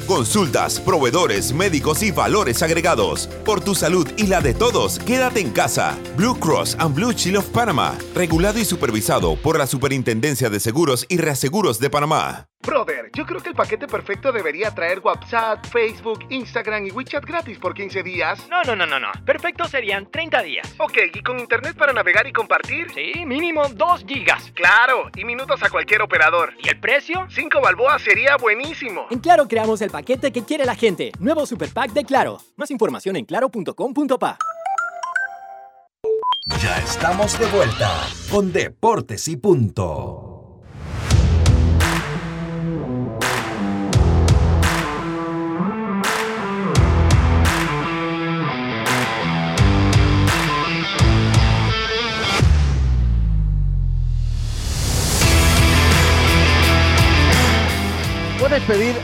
[0.07, 3.29] Consultas, proveedores, médicos y valores agregados.
[3.45, 5.99] Por tu salud y la de todos, quédate en casa.
[6.17, 11.07] Blue Cross and Blue Shield of Panama, regulado y supervisado por la Superintendencia de Seguros
[11.09, 12.49] y Reaseguros de Panamá.
[12.67, 17.59] Brother, yo creo que el paquete perfecto debería traer WhatsApp, Facebook, Instagram y WeChat gratis
[17.59, 18.49] por 15 días.
[18.49, 19.09] No, no, no, no, no.
[19.25, 20.75] Perfecto serían 30 días.
[20.79, 22.91] Ok, ¿y con internet para navegar y compartir?
[22.95, 24.51] Sí, mínimo 2 gigas.
[24.55, 26.55] Claro, y minutos a cualquier operador.
[26.63, 27.27] ¿Y el precio?
[27.29, 29.07] 5 balboas sería buenísimo.
[29.11, 31.13] En Claro creamos el paquete que quiere la gente.
[31.19, 32.39] Nuevo Super Pack de Claro.
[32.57, 34.39] Más información en claro.com.pa.
[36.61, 40.34] Ya estamos de vuelta con Deportes y Punto.
[58.55, 58.95] Puedes pedir,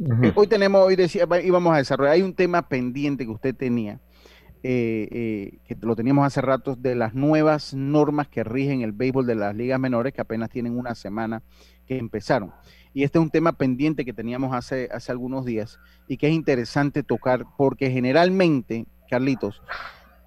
[0.00, 4.00] eh, hoy tenemos, hoy decía, íbamos a desarrollar, hay un tema pendiente que usted tenía
[4.64, 9.26] eh, eh, que lo teníamos hace rato, de las nuevas normas que rigen el béisbol
[9.26, 11.42] de las ligas menores, que apenas tienen una semana
[11.86, 12.52] que empezaron.
[12.94, 16.32] Y este es un tema pendiente que teníamos hace, hace algunos días y que es
[16.32, 19.62] interesante tocar porque generalmente, Carlitos,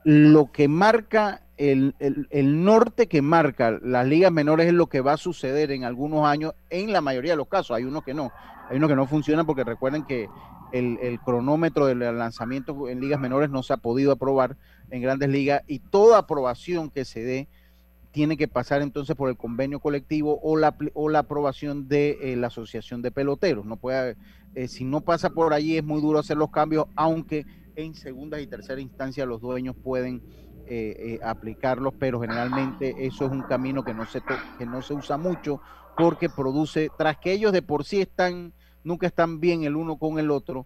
[0.04, 5.13] lo que marca el, el, norte que marca las ligas menores es lo que va
[5.13, 8.32] a suceder en algunos años, en la mayoría de los casos, hay unos que no,
[8.69, 10.28] hay unos que no funcionan porque recuerden que
[10.71, 14.58] el, cronómetro del lanzamiento en ligas menores no se ha podido aprobar
[14.89, 17.47] en grandes ligas y toda aprobación que se dé
[18.12, 22.36] tiene que pasar entonces por el convenio colectivo o la, o la aprobación de eh,
[22.38, 23.65] la asociación de peloteros.
[23.65, 24.15] No puede,
[24.54, 28.39] eh, si no pasa por allí es muy duro hacer los cambios, aunque en segunda
[28.39, 30.21] y tercera instancia los dueños pueden
[30.67, 34.22] eh, aplicarlos, pero generalmente eso es un camino que no se
[34.57, 35.59] que no se usa mucho
[35.97, 38.53] porque produce, tras que ellos de por sí están
[38.86, 40.66] nunca están bien el uno con el otro.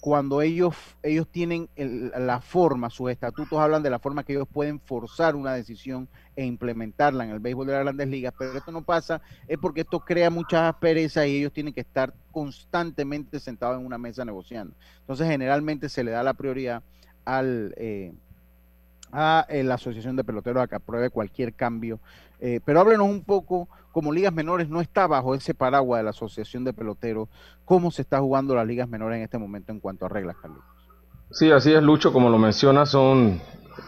[0.00, 4.78] Cuando ellos, ellos tienen la forma, sus estatutos hablan de la forma que ellos pueden
[4.78, 8.82] forzar una decisión e implementarla en el béisbol de las grandes ligas, pero esto no
[8.82, 13.86] pasa, es porque esto crea muchas asperezas y ellos tienen que estar constantemente sentados en
[13.86, 14.74] una mesa negociando.
[15.00, 16.82] Entonces, generalmente se le da la prioridad
[17.24, 18.12] al, eh,
[19.14, 22.00] a eh, la Asociación de Peloteros a que apruebe cualquier cambio.
[22.40, 26.10] Eh, pero háblenos un poco, como ligas menores no está bajo ese paraguas de la
[26.10, 27.28] Asociación de Peloteros,
[27.64, 30.58] ¿cómo se está jugando las ligas menores en este momento en cuanto a reglas, Carlos?
[31.30, 33.40] Sí, así es, Lucho, como lo menciona, son,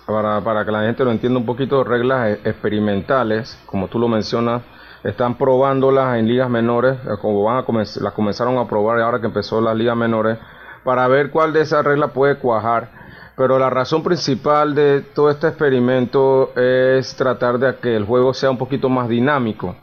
[0.06, 4.08] para, para que la gente lo entienda un poquito, reglas e, experimentales, como tú lo
[4.08, 4.62] mencionas,
[5.02, 9.26] están probándolas en ligas menores, eh, como van a las comenzaron a probar ahora que
[9.26, 10.38] empezó las ligas menores,
[10.84, 13.05] para ver cuál de esas reglas puede cuajar
[13.36, 18.50] pero la razón principal de todo este experimento es tratar de que el juego sea
[18.50, 19.76] un poquito más dinámico.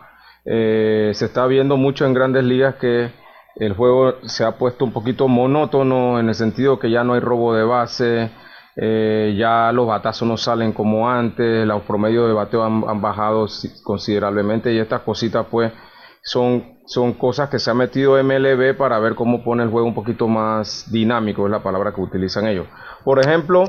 [0.45, 3.11] Eh, se está viendo mucho en grandes ligas que
[3.55, 7.19] el juego se ha puesto un poquito monótono en el sentido que ya no hay
[7.19, 8.31] robo de base,
[8.75, 13.45] eh, ya los batazos no salen como antes, los promedios de bateo han, han bajado
[13.83, 15.71] considerablemente y estas cositas pues
[16.23, 19.93] son, son cosas que se ha metido MLB para ver cómo pone el juego un
[19.93, 22.67] poquito más dinámico, es la palabra que utilizan ellos.
[23.03, 23.63] Por ejemplo,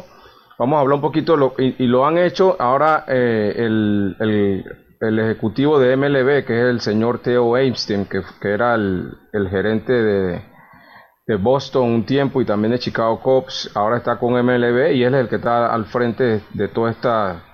[0.59, 4.17] vamos a hablar un poquito, y, lo han hecho ahora eh, el,
[5.01, 9.17] el, ejecutivo de MLB, que es el señor Theo Einstein, que, que era el,
[9.51, 10.43] gerente de,
[11.27, 15.15] de, Boston un tiempo y también de Chicago Cubs, ahora está con MLB y él
[15.15, 17.54] es el que está al frente de toda esta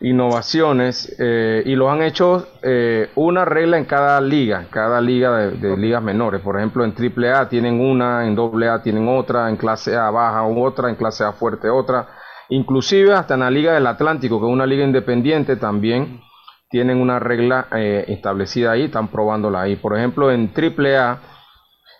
[0.00, 5.76] innovaciones eh, y lo han hecho eh, una regla en cada liga, cada liga de,
[5.76, 6.40] ligas menores.
[6.42, 10.90] Por ejemplo, en AAA tienen una, en AA tienen otra, en clase A baja otra,
[10.90, 12.08] en clase A fuerte otra.
[12.48, 16.20] Inclusive hasta en la Liga del Atlántico, que es una liga independiente, también
[16.68, 19.76] tienen una regla eh, establecida ahí, están probándola ahí.
[19.76, 21.20] Por ejemplo, en AAA,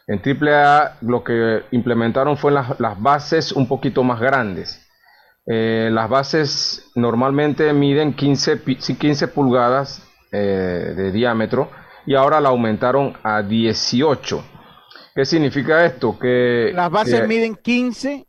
[0.06, 4.85] en AAA lo que implementaron fue las, las bases un poquito más grandes.
[5.46, 8.62] Eh, las bases normalmente miden 15,
[8.98, 11.70] 15 pulgadas eh, de diámetro
[12.04, 14.44] y ahora la aumentaron a 18.
[15.14, 16.18] ¿Qué significa esto?
[16.18, 18.26] Que las bases miden 15.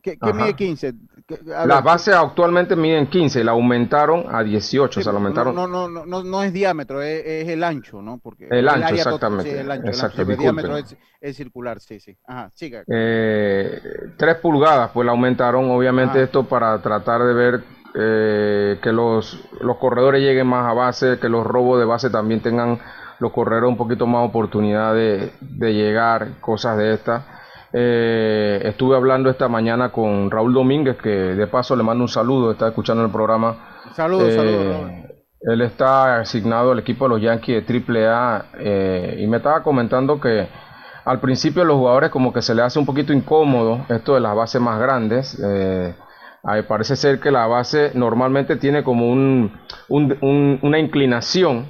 [0.00, 0.94] ¿Qué, mide 15?
[1.28, 5.54] Las bases actualmente miden 15, la aumentaron a 18, se la aumentaron.
[5.56, 8.18] No, no, no, no, no es diámetro, es, el ancho, ¿no?
[8.18, 9.60] Porque el ancho, exactamente.
[9.60, 12.16] el ancho, Exacto, el, diámetro es, circular, sí, sí.
[12.28, 12.84] Ajá, siga.
[12.86, 13.80] Eh,
[14.16, 17.64] tres pulgadas, pues la aumentaron, obviamente esto para tratar de ver
[17.96, 22.40] eh, que los, los corredores lleguen más a base, que los robos de base también
[22.40, 22.78] tengan
[23.18, 27.24] los corredores un poquito más oportunidad de, de llegar, cosas de estas.
[27.78, 32.52] Eh, estuve hablando esta mañana con Raúl Domínguez, que de paso le mando un saludo,
[32.52, 33.82] está escuchando el programa.
[33.92, 34.90] Saludos, eh, saludos.
[35.42, 40.18] Él está asignado al equipo de los Yankees de AAA eh, y me estaba comentando
[40.18, 40.48] que
[41.04, 44.34] al principio los jugadores como que se le hace un poquito incómodo esto de las
[44.34, 45.38] bases más grandes.
[45.44, 45.94] Eh,
[46.66, 49.52] parece ser que la base normalmente tiene como un,
[49.90, 51.66] una inclinación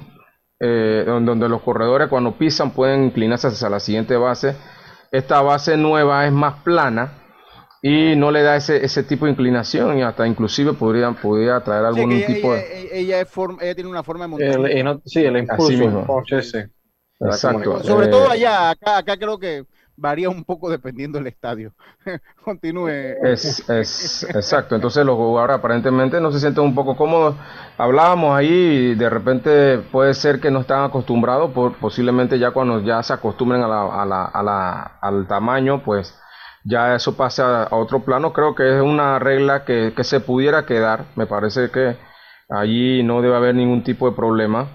[0.59, 4.55] donde los corredores cuando pisan pueden inclinarse hacia la siguiente base
[5.17, 7.11] esta base nueva es más plana
[7.81, 11.85] y no le da ese, ese tipo de inclinación y hasta inclusive podría, podría traer
[11.85, 12.89] algún tipo de...
[12.91, 13.25] Ella,
[13.75, 14.99] tiene una forma de montar.
[15.05, 16.05] sí, el impulso.
[17.19, 17.83] Exacto.
[17.83, 19.65] Sobre todo eh, allá, acá, acá creo que
[19.97, 21.73] varía un poco dependiendo del estadio.
[22.45, 22.89] Continúe.
[23.23, 24.75] Es, exacto.
[24.75, 27.35] Entonces los jugadores aparentemente no se sienten un poco cómodos.
[27.77, 32.81] Hablábamos ahí y de repente puede ser que no están acostumbrados, por, posiblemente ya cuando
[32.81, 36.17] ya se acostumbren a la, a la, a la, al tamaño, pues
[36.63, 38.31] ya eso pasa a otro plano.
[38.33, 41.05] Creo que es una regla que, que se pudiera quedar.
[41.15, 41.97] Me parece que
[42.49, 44.67] allí no debe haber ningún tipo de problema.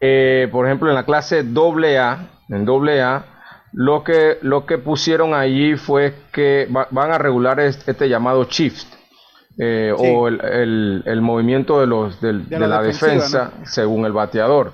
[0.00, 3.31] Eh, por ejemplo, en la clase AA, en AA,
[3.72, 8.86] lo que, lo que pusieron allí fue que van a regular este, llamado shift
[9.58, 14.72] eh, o el, el, movimiento de, los, de, la, defensa según el bateador.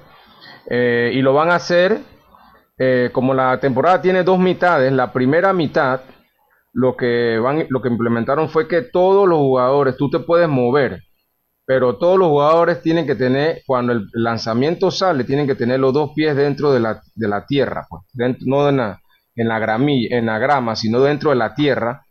[0.71, 2.01] Eh, y lo van a hacer
[2.79, 4.93] eh, como la temporada tiene dos mitades.
[4.93, 6.01] La primera mitad
[6.73, 11.03] lo que, van, lo que implementaron fue que todos los jugadores, tú te puedes mover,
[11.69, 15.93] pero todos los jugadores tienen que tener, cuando el lanzamiento sale, tienen que tener los
[15.93, 19.03] dos pies dentro de la, de la tierra, pues, dentro, no en la,
[19.37, 22.07] en, la en la grama, sino dentro de la tierra,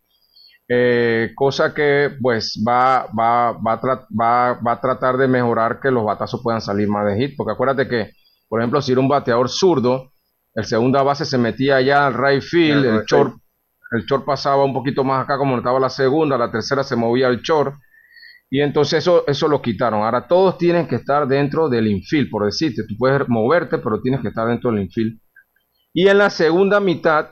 [0.69, 6.05] eh, cosa que pues va, va, va, va, va, a tratar de mejorar que los
[6.05, 8.11] batazos puedan salir más de hit, porque acuérdate que,
[8.47, 10.11] por ejemplo, si era un bateador zurdo,
[10.53, 13.33] el segunda base se metía allá al right field, el, short,
[13.91, 17.25] el short pasaba un poquito más acá como estaba la segunda, la tercera se movía
[17.25, 17.73] al short,
[18.49, 20.03] y entonces eso, eso lo quitaron.
[20.03, 22.83] Ahora todos tienen que estar dentro del infield, por decirte.
[22.87, 25.19] Tú puedes moverte, pero tienes que estar dentro del infield.
[25.93, 27.29] Y en la segunda mitad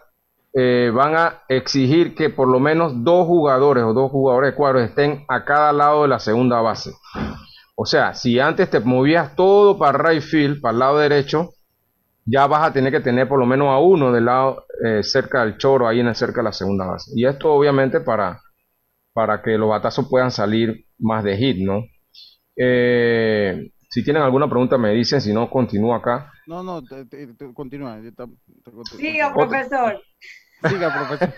[0.53, 4.83] eh, van a exigir que por lo menos dos jugadores o dos jugadores de cuadros
[4.83, 6.91] estén a cada lado de la segunda base.
[7.75, 11.51] O sea, si antes te movías todo para right field, para el lado derecho,
[12.25, 15.45] ya vas a tener que tener por lo menos a uno del lado eh, cerca
[15.45, 17.11] del choro, ahí en el cerca de la segunda base.
[17.15, 18.41] Y esto obviamente para,
[19.13, 21.83] para que los batazos puedan salir más de hit, ¿no?
[22.55, 26.31] Eh, si tienen alguna pregunta me dicen, si no, continúo acá.
[26.47, 26.81] No, no,
[27.53, 27.99] continúa.
[28.97, 30.01] Siga, profesor.
[30.67, 31.33] Siga, profesor.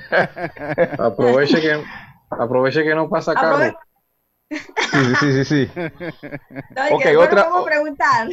[0.99, 1.84] aproveche, que,
[2.30, 3.74] aproveche que no pasa Carlos.
[4.49, 5.72] Sí, sí, sí, sí.
[5.76, 7.45] No, okay, otra.
[7.66, 8.30] preguntar.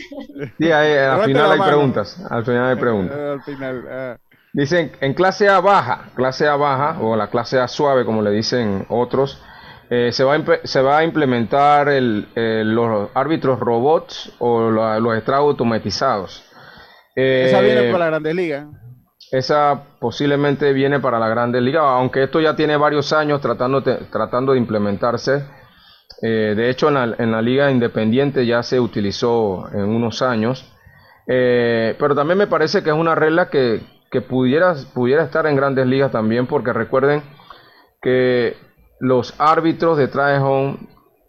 [0.59, 2.25] Sí, al final hay preguntas.
[2.31, 3.16] Al final hay preguntas.
[3.16, 3.85] al final.
[3.91, 4.18] Ah.
[4.55, 8.31] Dicen, en clase A baja, clase A baja, o la clase A suave, como le
[8.31, 9.43] dicen otros,
[9.91, 12.26] eh, se, va a se va a implementar el,
[12.74, 16.45] los árbitros robots o los estragos automatizados.
[17.14, 18.66] esa viene eh, para la Grandes Ligas.
[19.30, 23.97] Esa posiblemente viene para la Grandes Ligas, aunque esto ya tiene varios años tratando de,
[24.11, 25.45] tratando de implementarse.
[26.22, 30.70] Eh, de hecho, en la, en la, Liga Independiente ya se utilizó en unos años.
[31.26, 33.80] pero también me parece que es una regla que,
[34.11, 37.22] que pudiera, pudiera estar en grandes ligas también, porque recuerden
[38.01, 38.57] que
[39.05, 40.78] los árbitros de try home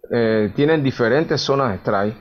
[0.10, 2.16] eh, tienen diferentes zonas de strike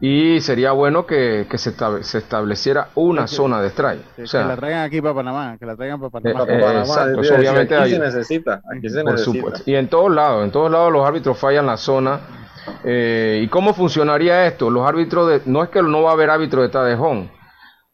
[0.00, 1.72] y sería bueno que, se,
[2.02, 4.14] se, estableciera una zona de strike.
[4.16, 6.44] Que, o sea, la traigan aquí para Panamá, que la traigan para Panamá.
[6.46, 9.62] Eh, eh, exacto, obviamente aquí se necesita, aquí se por Supuesto.
[9.64, 12.20] Y en todos lados, en todos lados los árbitros fallan la zona.
[12.84, 14.70] ¿Y cómo funcionaría esto?
[14.70, 17.30] Los árbitros de, no es que no va a haber árbitro de try home,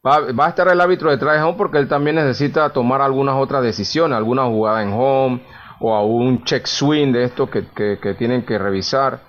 [0.05, 4.17] Va, a estar el árbitro de home porque él también necesita tomar algunas otras decisiones,
[4.17, 5.41] alguna jugada en home
[5.81, 7.63] o a un check swing de esto que,
[8.17, 9.21] tienen que revisar.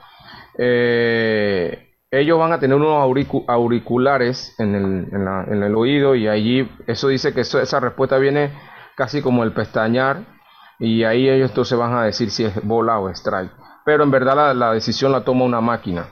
[0.58, 3.02] Eh, ellos van a tener unos
[3.48, 4.74] auriculares en
[5.14, 8.52] el, oído y allí eso dice que esa respuesta viene
[8.96, 10.24] casi como el pestañar
[10.78, 13.52] y ahí ellos entonces van a decir si es bola o strike.
[13.84, 16.06] Pero en verdad la, la decisión la toma una máquina.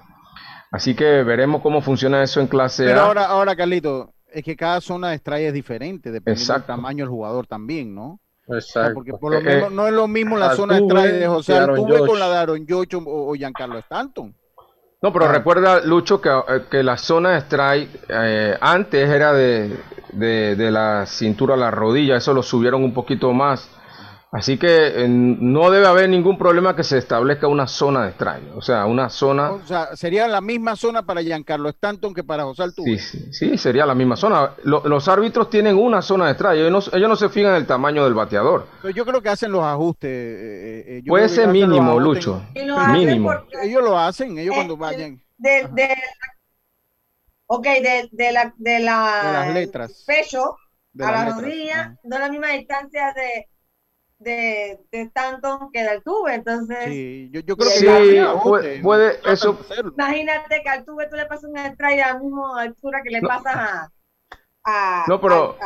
[0.71, 4.81] Así que veremos cómo funciona eso en clase Pero ahora, ahora, Carlito, es que cada
[4.81, 8.20] zona de strike es diferente, dependiendo del tamaño del jugador también, ¿no?
[8.51, 8.95] Exacto.
[8.95, 11.57] porque por lo eh, menos no es lo mismo la zona de strike de José
[11.57, 14.35] Altuve con la de Aaron George o, Giancarlo Stanton.
[15.03, 19.79] No, pero recuerda, Lucho, que, eh, que, la zona de strike eh, antes era de,
[20.13, 23.71] de, de, la cintura a la rodilla, eso lo subieron un poquito más
[24.33, 28.63] Así que no debe haber ningún problema que se establezca una zona de strike, o
[28.63, 29.51] sea, una zona...
[29.51, 32.97] O sea, sería la misma zona para Giancarlo Stanton que para José Altuve.
[32.99, 34.53] Sí, sí, sería la misma zona.
[34.63, 38.15] los árbitros tienen una zona de strike, ellos no, se fijan en el tamaño del
[38.15, 38.69] bateador.
[38.83, 40.09] Pero yo creo que hacen los ajustes.
[40.09, 42.41] Eh, eh, Puede ser mínimo, Lucho.
[42.93, 43.33] Mínimo.
[43.61, 45.21] Ellos lo hacen, ellos cuando vayan...
[45.39, 45.89] De, de,
[47.47, 50.05] ok, de, de, la, de, la, de las letras.
[50.07, 50.55] Pecho
[51.01, 53.49] a la rodilla, no la misma distancia de
[54.21, 56.85] de, de Stanton que de Altuve, entonces...
[56.85, 57.79] Sí, yo, yo creo que...
[57.79, 59.59] Sí, puede, eso...
[59.97, 63.23] Imagínate que al Altuve tú le pasas una estrella a la misma altura que le
[63.23, 63.91] pasas a,
[64.65, 65.05] a...
[65.09, 65.57] No, pero...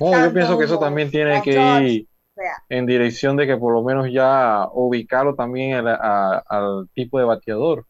[0.00, 2.08] no, yo pienso que eso también tiene que ir
[2.70, 7.86] en dirección de que por lo menos ya ubicarlo también al tipo de bateador.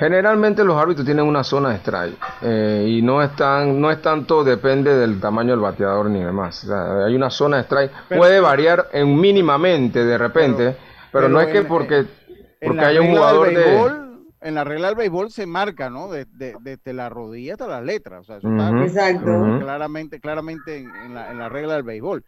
[0.00, 4.42] Generalmente los árbitros tienen una zona de strike eh, y no es, no es tanto,
[4.42, 6.66] depende del tamaño del bateador ni demás.
[6.70, 10.74] hay una zona de strike, puede variar en mínimamente de repente,
[11.12, 12.06] pero, no es que porque,
[12.62, 14.10] porque haya un jugador de...
[14.40, 16.10] En la regla del béisbol se marca, ¿no?
[16.10, 18.20] Desde de, la rodilla hasta las letras.
[18.20, 18.48] O sea, eso
[18.82, 22.24] está claramente, claramente en, la, en la regla del béisbol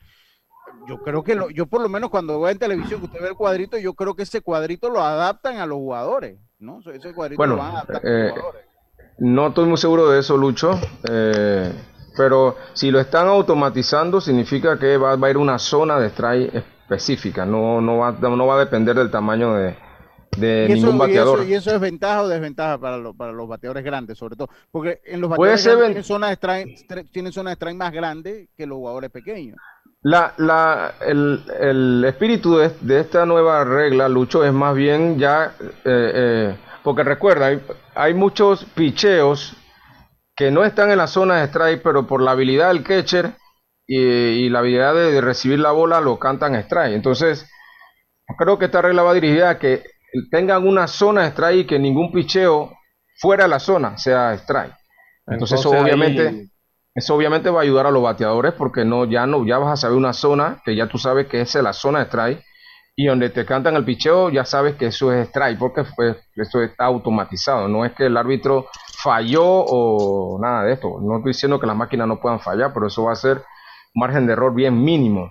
[0.87, 3.35] yo creo que yo por lo menos cuando veo en televisión que usted ve el
[3.35, 6.81] cuadrito, yo creo que ese cuadrito lo adaptan a los jugadores, ¿no?
[6.81, 8.33] Ese cuadrito bueno, lo van a eh.
[9.19, 10.79] No estoy muy seguro de eso, Lucho.
[11.09, 11.73] Eh,
[12.17, 17.45] pero si lo están automatizando, significa que va, a ir una zona de strike específica.
[17.45, 19.77] No, no, va, no va a depender del tamaño de,
[20.37, 21.45] de ningún bateador.
[21.47, 24.49] Y eso, es ventaja o desventaja para, para los bateadores grandes, sobre todo.
[24.71, 28.49] Porque en los bateadores grandes tienen zonas de strike, tienen zona de strike más grandes
[28.57, 29.59] que los jugadores pequeños.
[30.05, 35.55] La, la, el, el espíritu de, de, esta nueva regla, Lucho, es más bien ya,
[35.61, 37.63] eh, eh, porque recuerda, hay,
[37.95, 39.55] hay, muchos picheos
[40.35, 43.37] que no están en la zona de strike, pero por la habilidad del catcher
[43.87, 46.95] y, y la habilidad de, recibir la bola lo cantan strike.
[46.95, 47.49] Entonces,
[48.37, 49.85] creo que esta regla va dirigida a que
[50.33, 52.73] tengan una zona de strike y que ningún picheo
[53.21, 54.75] fuera de la zona sea strike.
[55.29, 56.52] Entonces, obviamente...
[56.95, 59.77] Eso obviamente va a ayudar a los bateadores porque no ya no ya vas a
[59.77, 62.45] saber una zona que ya tú sabes que esa es la zona de strike
[62.95, 66.63] y donde te cantan el picheo ya sabes que eso es strike porque pues, eso
[66.63, 67.69] está automatizado.
[67.69, 68.67] No es que el árbitro
[69.03, 70.99] falló o nada de esto.
[71.01, 73.43] No estoy diciendo que las máquinas no puedan fallar, pero eso va a ser
[73.95, 75.31] margen de error bien mínimo.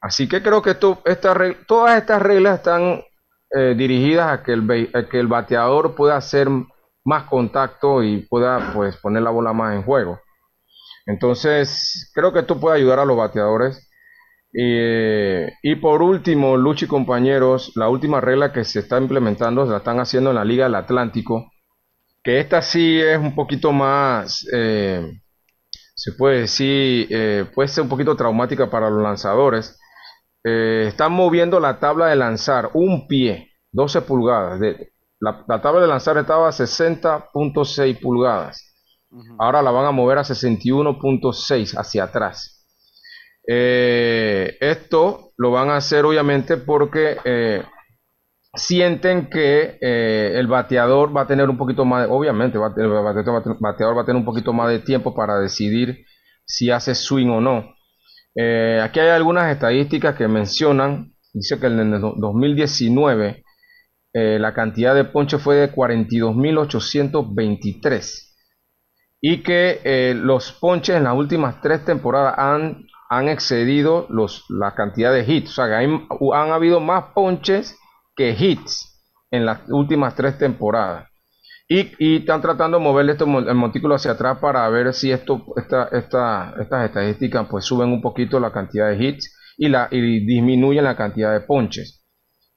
[0.00, 1.34] Así que creo que esto, esta,
[1.66, 3.02] todas estas reglas están
[3.50, 6.48] eh, dirigidas a que, el, a que el bateador pueda hacer
[7.04, 10.20] más contacto y pueda pues poner la bola más en juego.
[11.06, 13.88] Entonces, creo que esto puede ayudar a los bateadores.
[14.56, 19.78] Eh, y por último, Luchi compañeros, la última regla que se está implementando, se la
[19.78, 21.50] están haciendo en la Liga del Atlántico,
[22.22, 25.20] que esta sí es un poquito más, eh,
[25.94, 29.78] se puede decir, eh, puede ser un poquito traumática para los lanzadores.
[30.44, 34.60] están moviendo la tabla de lanzar un pie, 12 pulgadas.
[35.20, 38.73] La, tabla de lanzar estaba a 60.6 pulgadas.
[39.38, 42.54] Ahora la van a mover a 61.6 hacia atrás.
[43.46, 47.62] Eh, esto lo van a hacer obviamente porque eh,
[48.54, 53.04] sienten que eh, el bateador va a tener un poquito más, obviamente, el bateador
[53.96, 56.06] va a tener un poquito más de tiempo para decidir
[56.46, 57.74] si hace swing o no.
[58.82, 63.42] aquí hay algunas estadísticas que mencionan, dice que en el 2019
[64.14, 68.33] la cantidad de ponches fue de 42.823
[69.26, 75.12] y que los ponches en las últimas tres temporadas han han excedido los, la cantidad
[75.12, 75.50] de hits.
[75.50, 77.78] O sea, que han habido más ponches
[78.16, 81.08] que hits en las últimas tres temporadas.
[81.66, 85.88] Y, están tratando de moverle esto, el montículo hacia atrás para ver si esto, esta,
[85.92, 90.84] esta, estas estadísticas pues suben un poquito la cantidad de hits y, la, y disminuyen
[90.84, 92.04] la cantidad de ponches.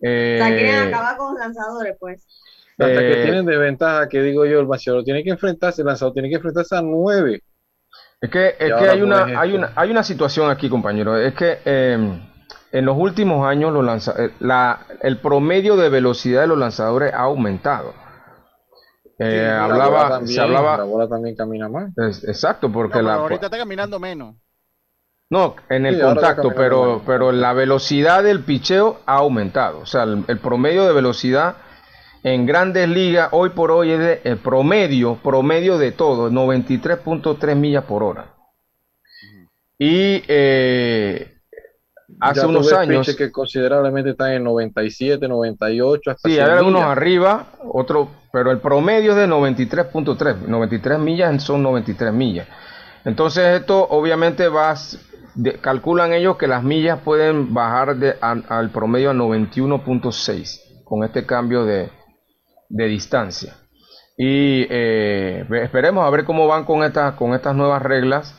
[0.02, 2.28] Eh, o sea, quieren acabar con los lanzadores, pues.
[2.80, 5.88] Hasta que eh, tienen de ventaja, que digo yo, el bateador tiene que enfrentarse, el
[5.88, 7.42] lanzador tiene que enfrentarse a nueve
[8.20, 11.16] es que, es que hay, una, hay, una, hay una situación aquí, compañero.
[11.18, 12.20] Es que em,
[12.72, 17.14] en los últimos años los lanza, eh, la, el promedio de velocidad de los lanzadores
[17.14, 17.94] ha aumentado.
[19.20, 20.78] Eh, hablaba, se hablaba.
[20.78, 21.92] La bola también camina más.
[22.28, 23.16] exacto, porque la.
[23.16, 24.36] Ahorita está caminando menos.
[25.30, 29.80] No, en el contacto, pero, pero la velocidad del picheo ha aumentado.
[29.80, 31.58] O sea, el promedio de velocidad
[32.24, 38.04] en grandes ligas, hoy por hoy es el promedio, promedio de todo, 93.3 millas por
[38.04, 38.34] hora.
[39.80, 41.38] Y eh,
[42.20, 43.16] hace unos años...
[43.16, 49.12] que considerablemente están en 97, 98, hasta Sí, hay algunos arriba, otro, pero el promedio
[49.12, 50.48] es de 93.3.
[50.48, 52.48] 93 millas son 93 millas.
[53.06, 54.76] Entonces esto obviamente va,
[55.62, 61.64] calculan ellos que las millas pueden bajar de, al promedio a 91.6 con este cambio
[61.64, 61.90] de,
[62.70, 63.56] de distancia.
[64.18, 68.36] Y eh, esperemos a ver cómo van con, estas con estas nuevas reglas.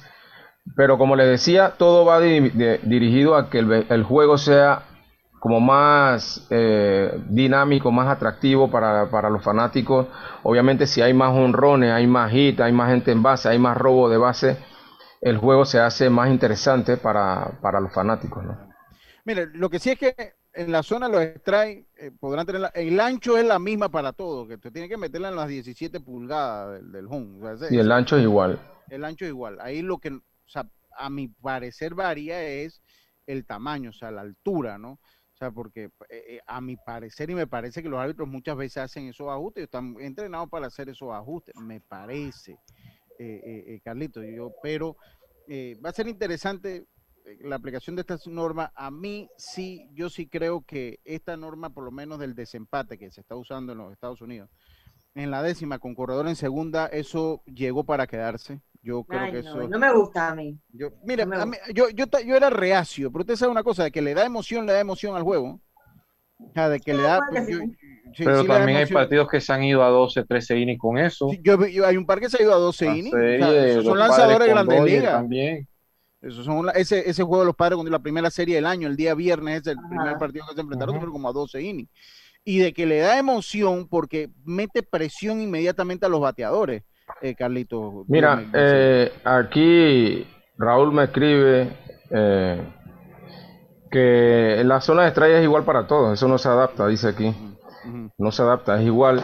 [0.76, 4.82] Pero como les decía, todo va dirigido a que el, juego sea
[5.40, 10.08] como más eh, dinámico, más atractivo para, para, los fanáticos.
[10.42, 13.78] Obviamente si hay más honrones, hay más hit, hay más gente en base, hay más
[13.78, 14.58] robo de base,
[15.22, 18.44] el juego se hace más interesante para, para los fanáticos.
[19.24, 23.00] Mire, lo que sí es que en la zona los extrae, eh, podrán tener el
[23.00, 26.80] ancho es la misma para todos, que usted tiene que meterla en las 17 pulgadas
[26.92, 27.40] del, home.
[27.70, 28.60] y el ancho es igual.
[28.88, 29.58] El ancho es igual.
[29.60, 32.82] Ahí lo que, o sea, a mi parecer varía es
[33.26, 34.92] el tamaño, o sea, la altura, ¿no?
[34.92, 38.56] O sea, porque eh, eh, a mi parecer y me parece que los árbitros muchas
[38.56, 42.58] veces hacen esos ajustes, están entrenados para hacer esos ajustes, me parece,
[43.82, 44.96] Carlito, yo, pero
[45.84, 46.86] va a ser interesante
[47.40, 51.84] la aplicación de esta norma, a mí sí, yo sí creo que esta norma, por
[51.84, 54.50] lo menos del desempate que se está usando en los Estados Unidos,
[55.14, 58.60] en la décima con corredor en segunda, eso llegó para quedarse.
[58.82, 59.68] Yo creo que eso.
[59.68, 60.56] No me gusta a mí.
[60.70, 61.26] Yo, mira,
[61.74, 64.66] yo, yo, yo, era reacio, pero usted sabe una cosa, de que le da emoción,
[64.66, 65.60] le da emoción al juego.
[66.38, 67.18] O sea, de que le da.
[67.28, 67.48] Pues,
[68.16, 71.28] pero también hay partidos que se han ido a 12, 13 innings con eso.
[71.42, 73.84] yo, hay un par que se ha ido a 12 innings.
[73.84, 75.12] son lanzadores de grandes ligas.
[75.12, 75.68] También.
[76.20, 78.96] Eso son ese, ese juego de los padres cuando la primera serie del año, el
[78.96, 81.90] día viernes es el primer partido que se enfrentaron, pero como a 12 innings.
[82.44, 86.82] Y de que le da emoción porque mete presión inmediatamente a los bateadores,
[87.20, 88.04] eh, Carlito.
[88.08, 91.76] Mira, eh, aquí Raúl me escribe
[92.10, 92.62] eh,
[93.90, 97.34] que la zona de estrella es igual para todos, eso no se adapta, dice aquí.
[98.18, 99.22] No se adapta, es igual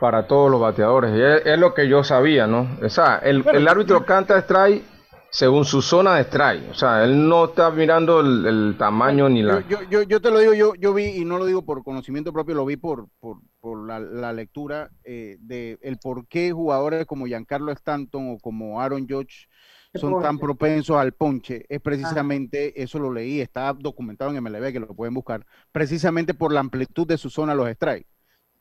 [0.00, 1.12] para todos los bateadores.
[1.14, 2.78] Y es, lo que yo sabía, ¿no?
[2.82, 4.93] O sea, el, el árbitro canta strike
[5.34, 6.70] según su zona de strike.
[6.70, 9.66] O sea, él no está mirando el, tamaño ni la...
[9.66, 12.32] Yo, yo, yo, te lo digo, yo, yo vi, y no lo digo por conocimiento
[12.32, 17.26] propio, lo vi por, por, por la, lectura eh, de el por qué jugadores como
[17.26, 19.48] Giancarlo Stanton o como Aaron Judge
[19.92, 21.66] son tan propensos al ponche.
[21.68, 26.52] Es precisamente, eso lo leí, está documentado en MLB, que lo pueden buscar, precisamente por
[26.52, 28.08] la amplitud de su zona los strikes.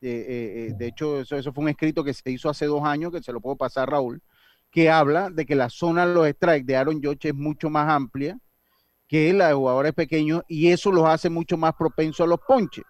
[0.01, 3.11] Eh, eh, de hecho, eso, eso fue un escrito que se hizo hace dos años,
[3.11, 4.23] que se lo puedo pasar a Raúl,
[4.73, 7.87] que habla de que la zona de los strikes de Aaron Judge es mucho más
[7.87, 8.37] amplia
[9.07, 12.83] que la de jugadores pequeños y eso los hace mucho más propensos a los ponches.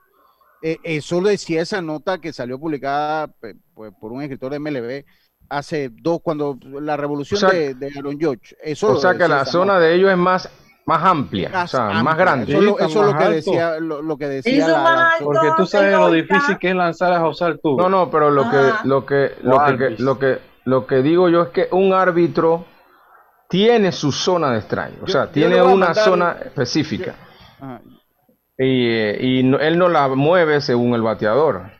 [0.61, 3.27] Eh, eso lo decía esa nota que salió publicada
[3.73, 5.03] pues, por un escritor de MLB
[5.49, 8.55] hace dos, cuando la revolución de, Aaron Judge.
[8.63, 10.49] Eso o sea que la zona de ellos es más
[10.86, 12.53] más amplia, o sea, más grande.
[12.53, 16.69] Eso, es lo que decía, lo, que decía la, porque tú sabes lo difícil que
[16.69, 17.77] es lanzar a usar tú.
[17.77, 21.43] No, no, pero lo que, lo que, lo que, lo que, lo que digo yo
[21.43, 22.66] es que un árbitro
[23.49, 27.16] tiene su zona de strike, o sea, tiene una zona específica.
[28.57, 31.72] y, y él no la mueve según el bateador.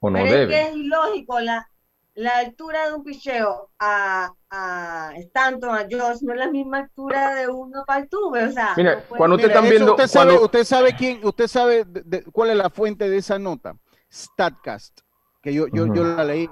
[0.00, 0.42] O no Pero debe.
[0.42, 1.66] Es que es ilógico la,
[2.14, 7.34] la altura de un picheo a, a Stanton, a Josh, no es la misma altura
[7.36, 8.74] de uno para el tuve, o sea.
[8.76, 11.46] Mira, no puede- cuando usted Mira, está viendo, usted, cuando- sabe, usted sabe quién, usted
[11.46, 13.76] sabe de- de- cuál es la fuente de esa nota.
[14.12, 15.00] Statcast,
[15.40, 16.50] que yo, yo, yo la leí,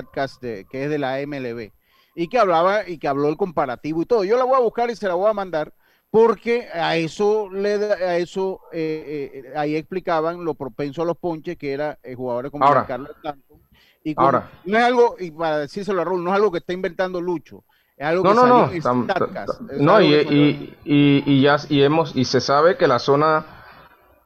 [0.00, 1.72] Statcast, de- que es de la MLB,
[2.14, 4.24] y que hablaba y que habló el comparativo y todo.
[4.24, 5.72] Yo la voy a buscar y se la voy a mandar
[6.10, 11.16] porque a eso le da- a eso eh, eh, ahí explicaban lo propenso a los
[11.16, 12.86] ponches que era eh, jugadores como Ahora.
[12.86, 13.58] Carlos Stanton.
[14.04, 14.50] Y como- Ahora.
[14.64, 17.64] no es algo, y para decírselo a Raúl, no es algo que está inventando Lucho,
[17.96, 18.72] es algo No, que no, salió no.
[18.72, 22.40] en tam- Statcast, ta- es no, y, y, y, y ya y hemos y se
[22.40, 23.44] sabe que la zona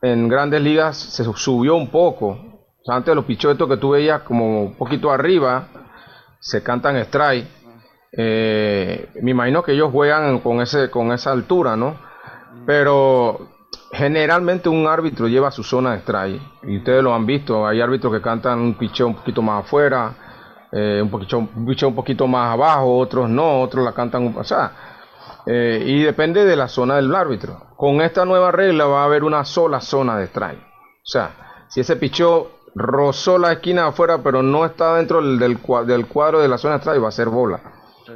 [0.03, 2.39] en grandes ligas se subió un poco.
[2.83, 5.69] O sea, antes los pichos estos que tú veías como un poquito arriba
[6.41, 7.47] se cantan strike.
[8.13, 11.97] Eh, me imagino que ellos juegan con ese con esa altura, ¿no?
[12.67, 13.49] Pero
[13.93, 17.67] generalmente un árbitro lleva su zona de strike y ustedes lo han visto.
[17.67, 20.15] Hay árbitros que cantan un picheo un poquito más afuera,
[20.73, 24.37] eh, un poquito un picheo un poquito más abajo, otros no, otros la cantan, un-
[24.37, 24.43] o
[25.47, 27.61] eh, y depende de la zona del árbitro.
[27.77, 30.61] Con esta nueva regla va a haber una sola zona de strike.
[30.61, 35.39] O sea, si ese picheo rozó la esquina de afuera, pero no está dentro del,
[35.39, 37.61] del cua- del cuadro de la zona de strike, va a ser bola.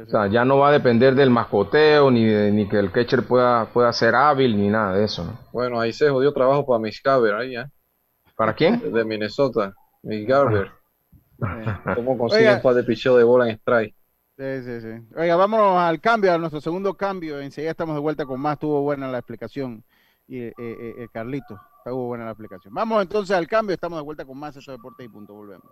[0.05, 3.23] O sea, ya no va a depender del mascoteo, ni, de- ni que el catcher
[3.25, 5.23] pueda, pueda ser hábil, ni nada de eso.
[5.23, 5.39] ¿no?
[5.51, 7.65] Bueno, ahí se jodió trabajo para Miss Garber, ahí, ¿eh?
[8.35, 8.91] ¿Para quién?
[8.93, 10.71] De Minnesota, Miss Garber.
[11.95, 13.95] ¿Cómo consigue un par de picheo de bola en strike?
[14.37, 15.07] Sí, sí, sí.
[15.15, 17.39] Oiga, vámonos al cambio, a nuestro segundo cambio.
[17.39, 18.53] Enseguida estamos de vuelta con más.
[18.53, 19.83] Estuvo buena la explicación.
[20.27, 22.73] Y eh, eh, eh, Carlito, estuvo buena la explicación.
[22.73, 23.73] Vamos entonces al cambio.
[23.75, 24.57] Estamos de vuelta con más.
[24.57, 25.33] Esto es Deportes y Punto.
[25.33, 25.71] Volvemos.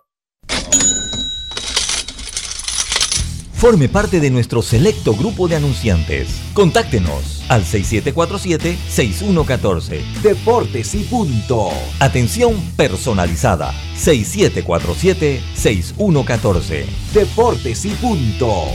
[3.54, 6.40] Forme parte de nuestro selecto grupo de anunciantes.
[6.52, 10.02] Contáctenos al 6747-6114.
[10.22, 11.70] Deportes y punto.
[11.98, 13.72] Atención personalizada.
[13.96, 16.84] 6747-6114.
[17.14, 18.66] Deportes y punto.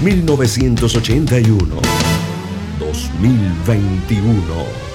[0.00, 1.74] 1981.
[2.78, 4.91] 2021.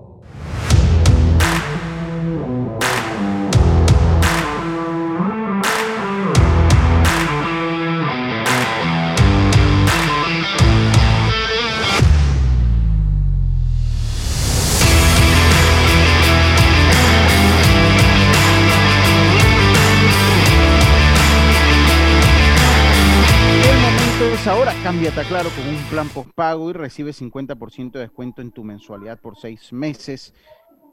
[24.46, 24.74] Momento es ahora.
[24.84, 29.20] Cámbiate a Claro con un plan postpago y recibe 50% de descuento en tu mensualidad
[29.20, 30.34] por seis meses.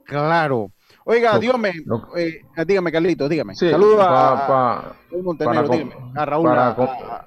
[0.07, 0.71] Claro.
[1.05, 1.73] Oiga, Lo- dígame,
[2.17, 3.55] eh, dígame, Carlito, dígame.
[3.55, 6.13] Sí, Saludos a, Montenegro, para dígame.
[6.17, 7.25] A Raúl, para a- a-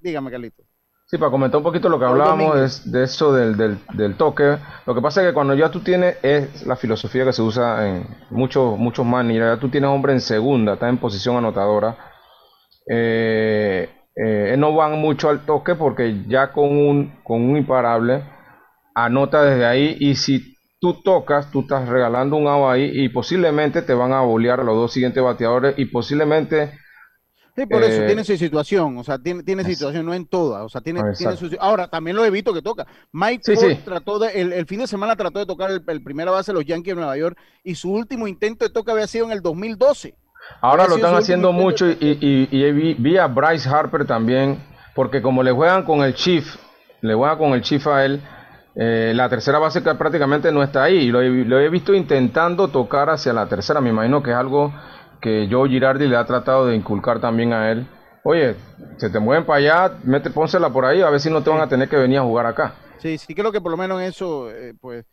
[0.00, 0.62] dígame, Carlito.
[1.06, 4.56] Sí, para comentar un poquito lo que hablábamos de, eso del, del, toque.
[4.86, 7.86] Lo que pasa es que cuando ya tú tienes, es la filosofía que se usa
[7.86, 11.96] en muchos muchos managers, ya tú tienes hombre en segunda, está en posición anotadora.
[12.90, 18.22] Eh, eh, no van mucho al toque porque ya con un, con un imparable
[18.94, 23.82] anota desde ahí y si tú tocas, tú estás regalando un agua ahí y posiblemente
[23.82, 26.72] te van a bolear a los dos siguientes bateadores y posiblemente
[27.54, 30.62] Sí, por eso eh, tiene su situación, o sea, tiene, tiene situación, no en todas,
[30.62, 32.86] o sea, tiene, tiene su, Ahora, también lo evito que toca.
[33.12, 36.50] Mike sí, trató de, el, fin de semana trató de tocar el, el, primera base
[36.50, 39.32] de los Yankees de Nueva York y su último intento de toque había sido en
[39.32, 40.14] el 2012.
[40.60, 44.58] Ahora lo están haciendo mucho y, y, y, vi, a Bryce Harper también,
[44.94, 46.56] porque como le juegan con el Chief,
[47.00, 48.22] le juegan con el Chief a él,
[48.74, 51.08] eh, la tercera base que prácticamente no está ahí.
[51.08, 54.72] Lo lo he visto intentando tocar hacia la tercera, me imagino que es algo
[55.20, 57.86] que Joe Girardi le ha tratado de inculcar también a él.
[58.24, 58.56] Oye,
[58.98, 61.60] se te mueven para allá, mete, pónsela por ahí, a ver si no te van
[61.60, 62.74] a tener que venir a jugar acá.
[62.98, 65.04] Sí, sí creo que por lo menos eso, eh, pues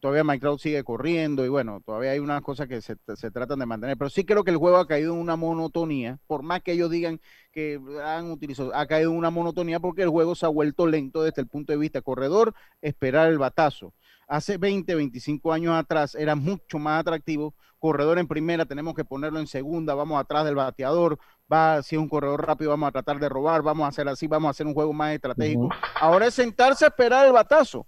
[0.00, 3.60] todavía Mike Trout sigue corriendo y bueno, todavía hay unas cosas que se, se, tratan
[3.60, 6.62] de mantener, pero sí creo que el juego ha caído en una monotonía, por más
[6.62, 7.20] que ellos digan
[7.52, 11.22] que han utilizado, ha caído en una monotonía porque el juego se ha vuelto lento
[11.22, 13.94] desde el punto de vista corredor, esperar el batazo.
[14.28, 19.38] Hace 20, 25 años atrás era mucho más atractivo corredor en primera, tenemos que ponerlo
[19.38, 21.18] en segunda, vamos atrás del bateador,
[21.52, 24.26] va, si es un corredor rápido, vamos a tratar de robar, vamos a hacer así,
[24.26, 25.68] vamos a hacer un juego más estratégico.
[26.00, 27.86] Ahora es sentarse a esperar el batazo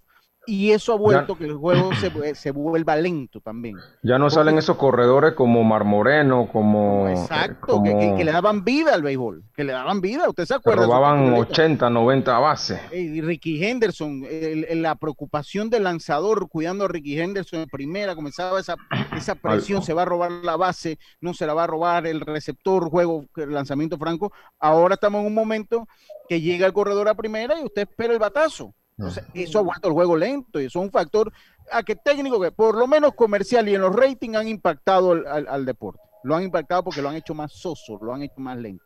[0.49, 3.77] y eso ha vuelto que el juego se, se, vuelva lento también.
[4.03, 7.07] Ya no salen esos corredores como Mar Moreno, como...
[7.07, 10.87] Exacto, Que, le daban vida al béisbol, que le daban vida, ¿usted se acuerda?
[10.87, 12.81] robaban 80, 90 bases.
[12.95, 14.25] Y Ricky Henderson,
[14.73, 18.77] la preocupación del lanzador cuidando a Ricky Henderson en primera, comenzaba esa,
[19.15, 22.23] esa presión, se va a robar la base, no se la va a robar el
[22.23, 24.33] receptor, juego, lanzamiento franco.
[24.59, 25.87] Ahora estamos en un momento
[26.27, 29.87] que llega el corredor a primera y usted espera el batazo entonces, eso ha vuelto
[29.87, 31.33] el juego lento y eso es un factor
[31.71, 35.65] a que técnico que por lo menos comercial y en los ratings han impactado al,
[35.65, 36.03] deporte.
[36.25, 38.85] Lo han impactado porque lo han hecho más soso, lo han hecho más lento.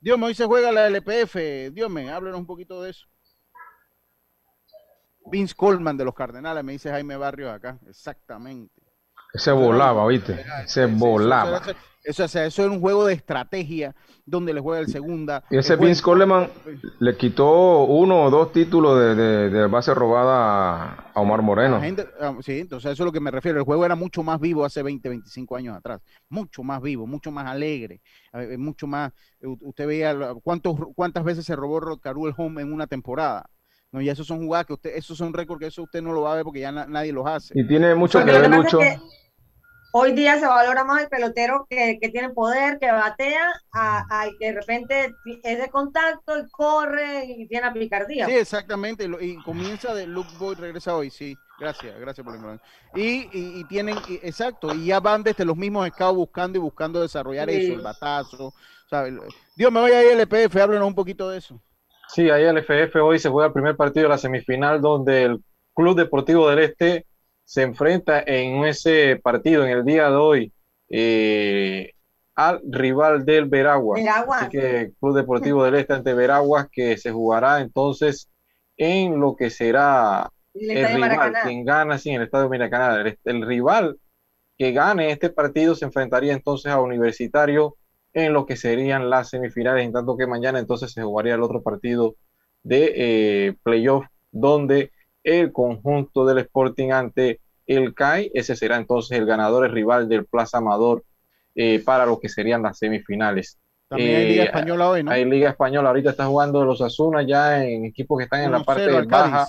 [0.00, 1.72] Dios me hoy se juega la LPF.
[1.72, 3.06] Dios me, háblenos un poquito de eso.
[5.26, 7.80] Vince Coleman de los Cardenales, me dice Jaime Barrios acá.
[7.88, 8.80] Exactamente.
[9.34, 10.46] Se volaba, ¿viste?
[10.66, 11.60] Se volaba.
[12.08, 13.94] Eso, eso, es un juego de estrategia
[14.24, 15.44] donde le juega el segunda.
[15.50, 16.48] Y ese Vince Coleman
[17.00, 21.78] le quitó uno o dos títulos de, de, base robada a Omar Moreno.
[22.18, 23.58] Ah, sí, entonces eso es lo que me refiero.
[23.58, 26.00] El juego era mucho más vivo hace 20, 25 años atrás.
[26.30, 28.00] Mucho más vivo, mucho más alegre,
[28.56, 29.12] mucho más.
[29.42, 33.50] Usted veía cuántos, cuántas veces se robó Rod el home en una temporada.
[33.92, 36.22] No, y esos son jugadas que usted, esos son récords que eso usted no lo
[36.22, 37.52] va a ver porque ya nadie los hace.
[37.54, 38.78] Y tiene mucho que ver, mucho
[39.92, 44.46] hoy día se valora más el pelotero que, que tiene poder, que batea, al que
[44.46, 48.26] de repente es de contacto y corre y tiene picardía.
[48.26, 49.08] Sí, exactamente.
[49.20, 51.36] Y, comienza de Luke Boyd, regresa hoy, sí.
[51.58, 52.68] Gracias, gracias por la información.
[52.94, 57.50] Y, y, tienen, exacto, y ya van desde los mismos scouts buscando y buscando desarrollar
[57.50, 58.54] eso, el batazo.
[59.56, 61.60] Dios, me voy a ir al LPF, háblenos un poquito de eso.
[62.08, 65.44] Sí, ahí el FF hoy se juega el primer partido de la semifinal donde el
[65.74, 67.06] Club Deportivo del Este
[67.48, 70.52] se enfrenta en ese partido, en el día de hoy,
[70.90, 71.94] eh,
[72.34, 74.02] al rival del Veraguas.
[74.32, 78.28] Así que Club Deportivo del Este ante Veraguas, que se jugará entonces
[78.76, 83.16] en lo que será el, rival, quien gana sí, en el Estadio Maracaná.
[83.24, 83.98] El, rival
[84.58, 87.76] que gane este partido se enfrentaría entonces a Universitario
[88.12, 91.62] en lo que serían las semifinales, en tanto que mañana entonces se jugaría el otro
[91.62, 92.14] partido
[92.62, 94.92] de eh, playoff, donde
[95.28, 98.30] el conjunto del Sporting ante el CAI.
[98.34, 101.04] Ese será entonces el ganador, el rival del Plaza Amador
[101.54, 103.58] eh, para lo que serían las semifinales.
[103.88, 105.10] También hay Liga eh, Española hoy, ¿no?
[105.10, 108.62] Hay Liga Española, ahorita está jugando los Asuna ya en equipos que están en la
[108.62, 109.46] parte baja.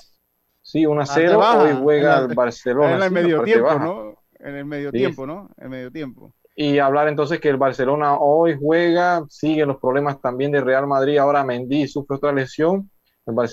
[0.61, 1.39] Sí, 1 0.
[1.59, 2.95] Hoy juega el Barcelona.
[2.95, 4.23] En el medio tiempo, ¿no?
[4.39, 5.49] En el medio tiempo, ¿no?
[5.57, 6.33] En medio tiempo.
[6.55, 11.17] Y hablar entonces que el Barcelona hoy juega, siguen los problemas también de Real Madrid.
[11.17, 12.89] Ahora Mendy sufre otra lesión.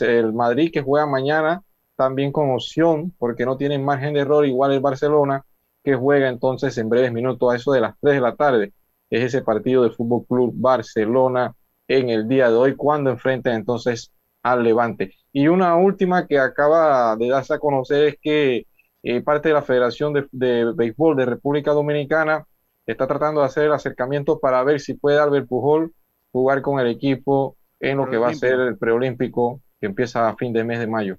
[0.01, 1.63] el Madrid que juega mañana
[1.97, 5.45] también con opción, porque no tienen margen de error, igual el Barcelona,
[5.83, 8.73] que juega entonces en breves minutos a eso de las 3 de la tarde.
[9.11, 11.55] Es ese partido del Fútbol Club Barcelona
[11.89, 15.15] en el día de hoy, cuando enfrenta entonces al Levante.
[15.33, 18.67] Y una última que acaba de darse a conocer es que
[19.03, 22.45] eh, parte de la Federación de, de, Béisbol de República Dominicana
[22.87, 25.93] está tratando de hacer el acercamiento para ver si puede Albert Pujol
[26.33, 30.37] jugar con el equipo en lo que va a ser el preolímpico que empieza a
[30.37, 31.19] fin de mes de mayo.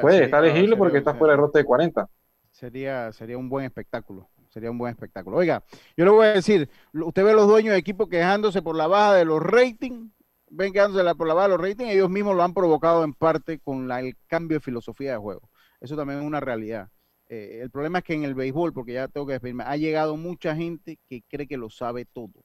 [0.00, 2.08] Puede, está elegible porque está fuera de rota de 40.
[2.50, 4.28] Sería, sería un buen espectáculo.
[4.48, 5.36] Sería un buen espectáculo.
[5.36, 5.62] Oiga,
[5.96, 8.86] yo le voy a decir, usted ve a los dueños de equipo quejándose por la
[8.86, 10.10] baja de los ratings
[10.50, 13.88] ven quedándose por la bala los ratings, ellos mismos lo han provocado en parte con
[13.88, 15.50] la, el cambio de filosofía de juego.
[15.80, 16.88] Eso también es una realidad.
[17.28, 20.16] Eh, el problema es que en el béisbol, porque ya tengo que despedirme, ha llegado
[20.16, 22.44] mucha gente que cree que lo sabe todo.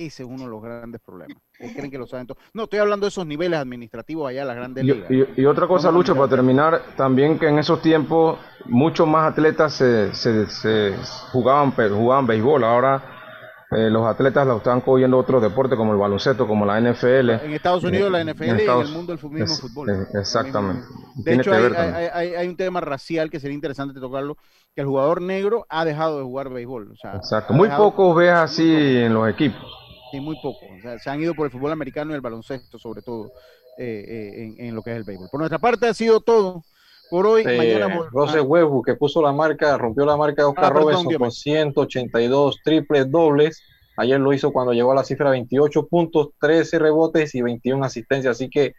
[0.00, 1.36] Ese es uno de los grandes problemas.
[1.58, 2.26] Creen que lo saben.
[2.54, 5.10] No, estoy hablando de esos niveles administrativos allá, las grandes ligas.
[5.36, 10.14] Y, otra cosa, Lucho, para terminar, también que en esos tiempos muchos más atletas se,
[10.14, 10.94] se,
[11.32, 12.64] jugaban, jugaban béisbol.
[12.64, 13.02] Ahora
[13.72, 17.30] eh, los atletas lo están cogiendo otros deportes como el baloncesto, como la NFL.
[17.30, 20.08] En Estados Unidos la NFL y en el mundo mismo fútbol.
[20.14, 20.86] exactamente.
[21.14, 24.38] De hecho, hay, un tema racial que sería interesante tocarlo,
[24.74, 26.94] que el jugador negro ha dejado de jugar béisbol.
[27.14, 27.52] Exacto.
[27.52, 29.79] Muy pocos ves así en los equipos.
[30.10, 30.68] Sí, muy pocos.
[31.02, 33.32] se han ido por el fútbol americano y el baloncesto, sobre todo,
[33.78, 35.28] eh, eh, en, lo que es el béisbol.
[35.30, 36.64] Por nuestra parte ha sido todo
[37.10, 37.44] por hoy.
[37.44, 38.82] mañana Rose ah.
[38.84, 43.62] que puso la marca, rompió la marca de Oscar ah, Robinson con 182 triples dobles.
[43.96, 48.36] Ayer lo hizo cuando llegó a la cifra 28 puntos, 13 rebotes y 21 asistencias.
[48.36, 48.74] Así que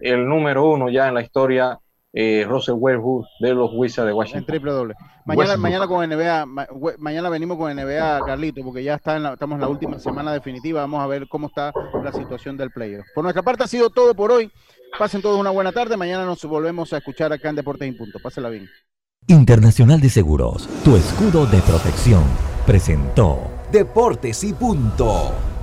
[0.00, 1.78] el número uno ya en la historia,
[2.16, 4.40] eh, Russell Westbrook de los Wizards de Washington.
[4.42, 4.94] En triple doble.
[5.24, 6.46] Mañana, mañana con NBA,
[6.98, 10.82] mañana venimos con NBA, Carlito, porque ya está en estamos en la última semana definitiva.
[10.82, 13.04] Vamos a ver cómo está la situación del playoff.
[13.14, 14.50] Por nuestra parte ha sido todo por hoy.
[14.96, 15.96] Pasen todos una buena tarde.
[15.96, 18.20] Mañana nos volvemos a escuchar acá en Deportes en Punto.
[18.22, 18.68] Pásela bien.
[19.26, 22.22] Internacional de Seguros, tu escudo de protección,
[22.66, 23.38] presentó
[23.72, 25.53] Deportes y Punto.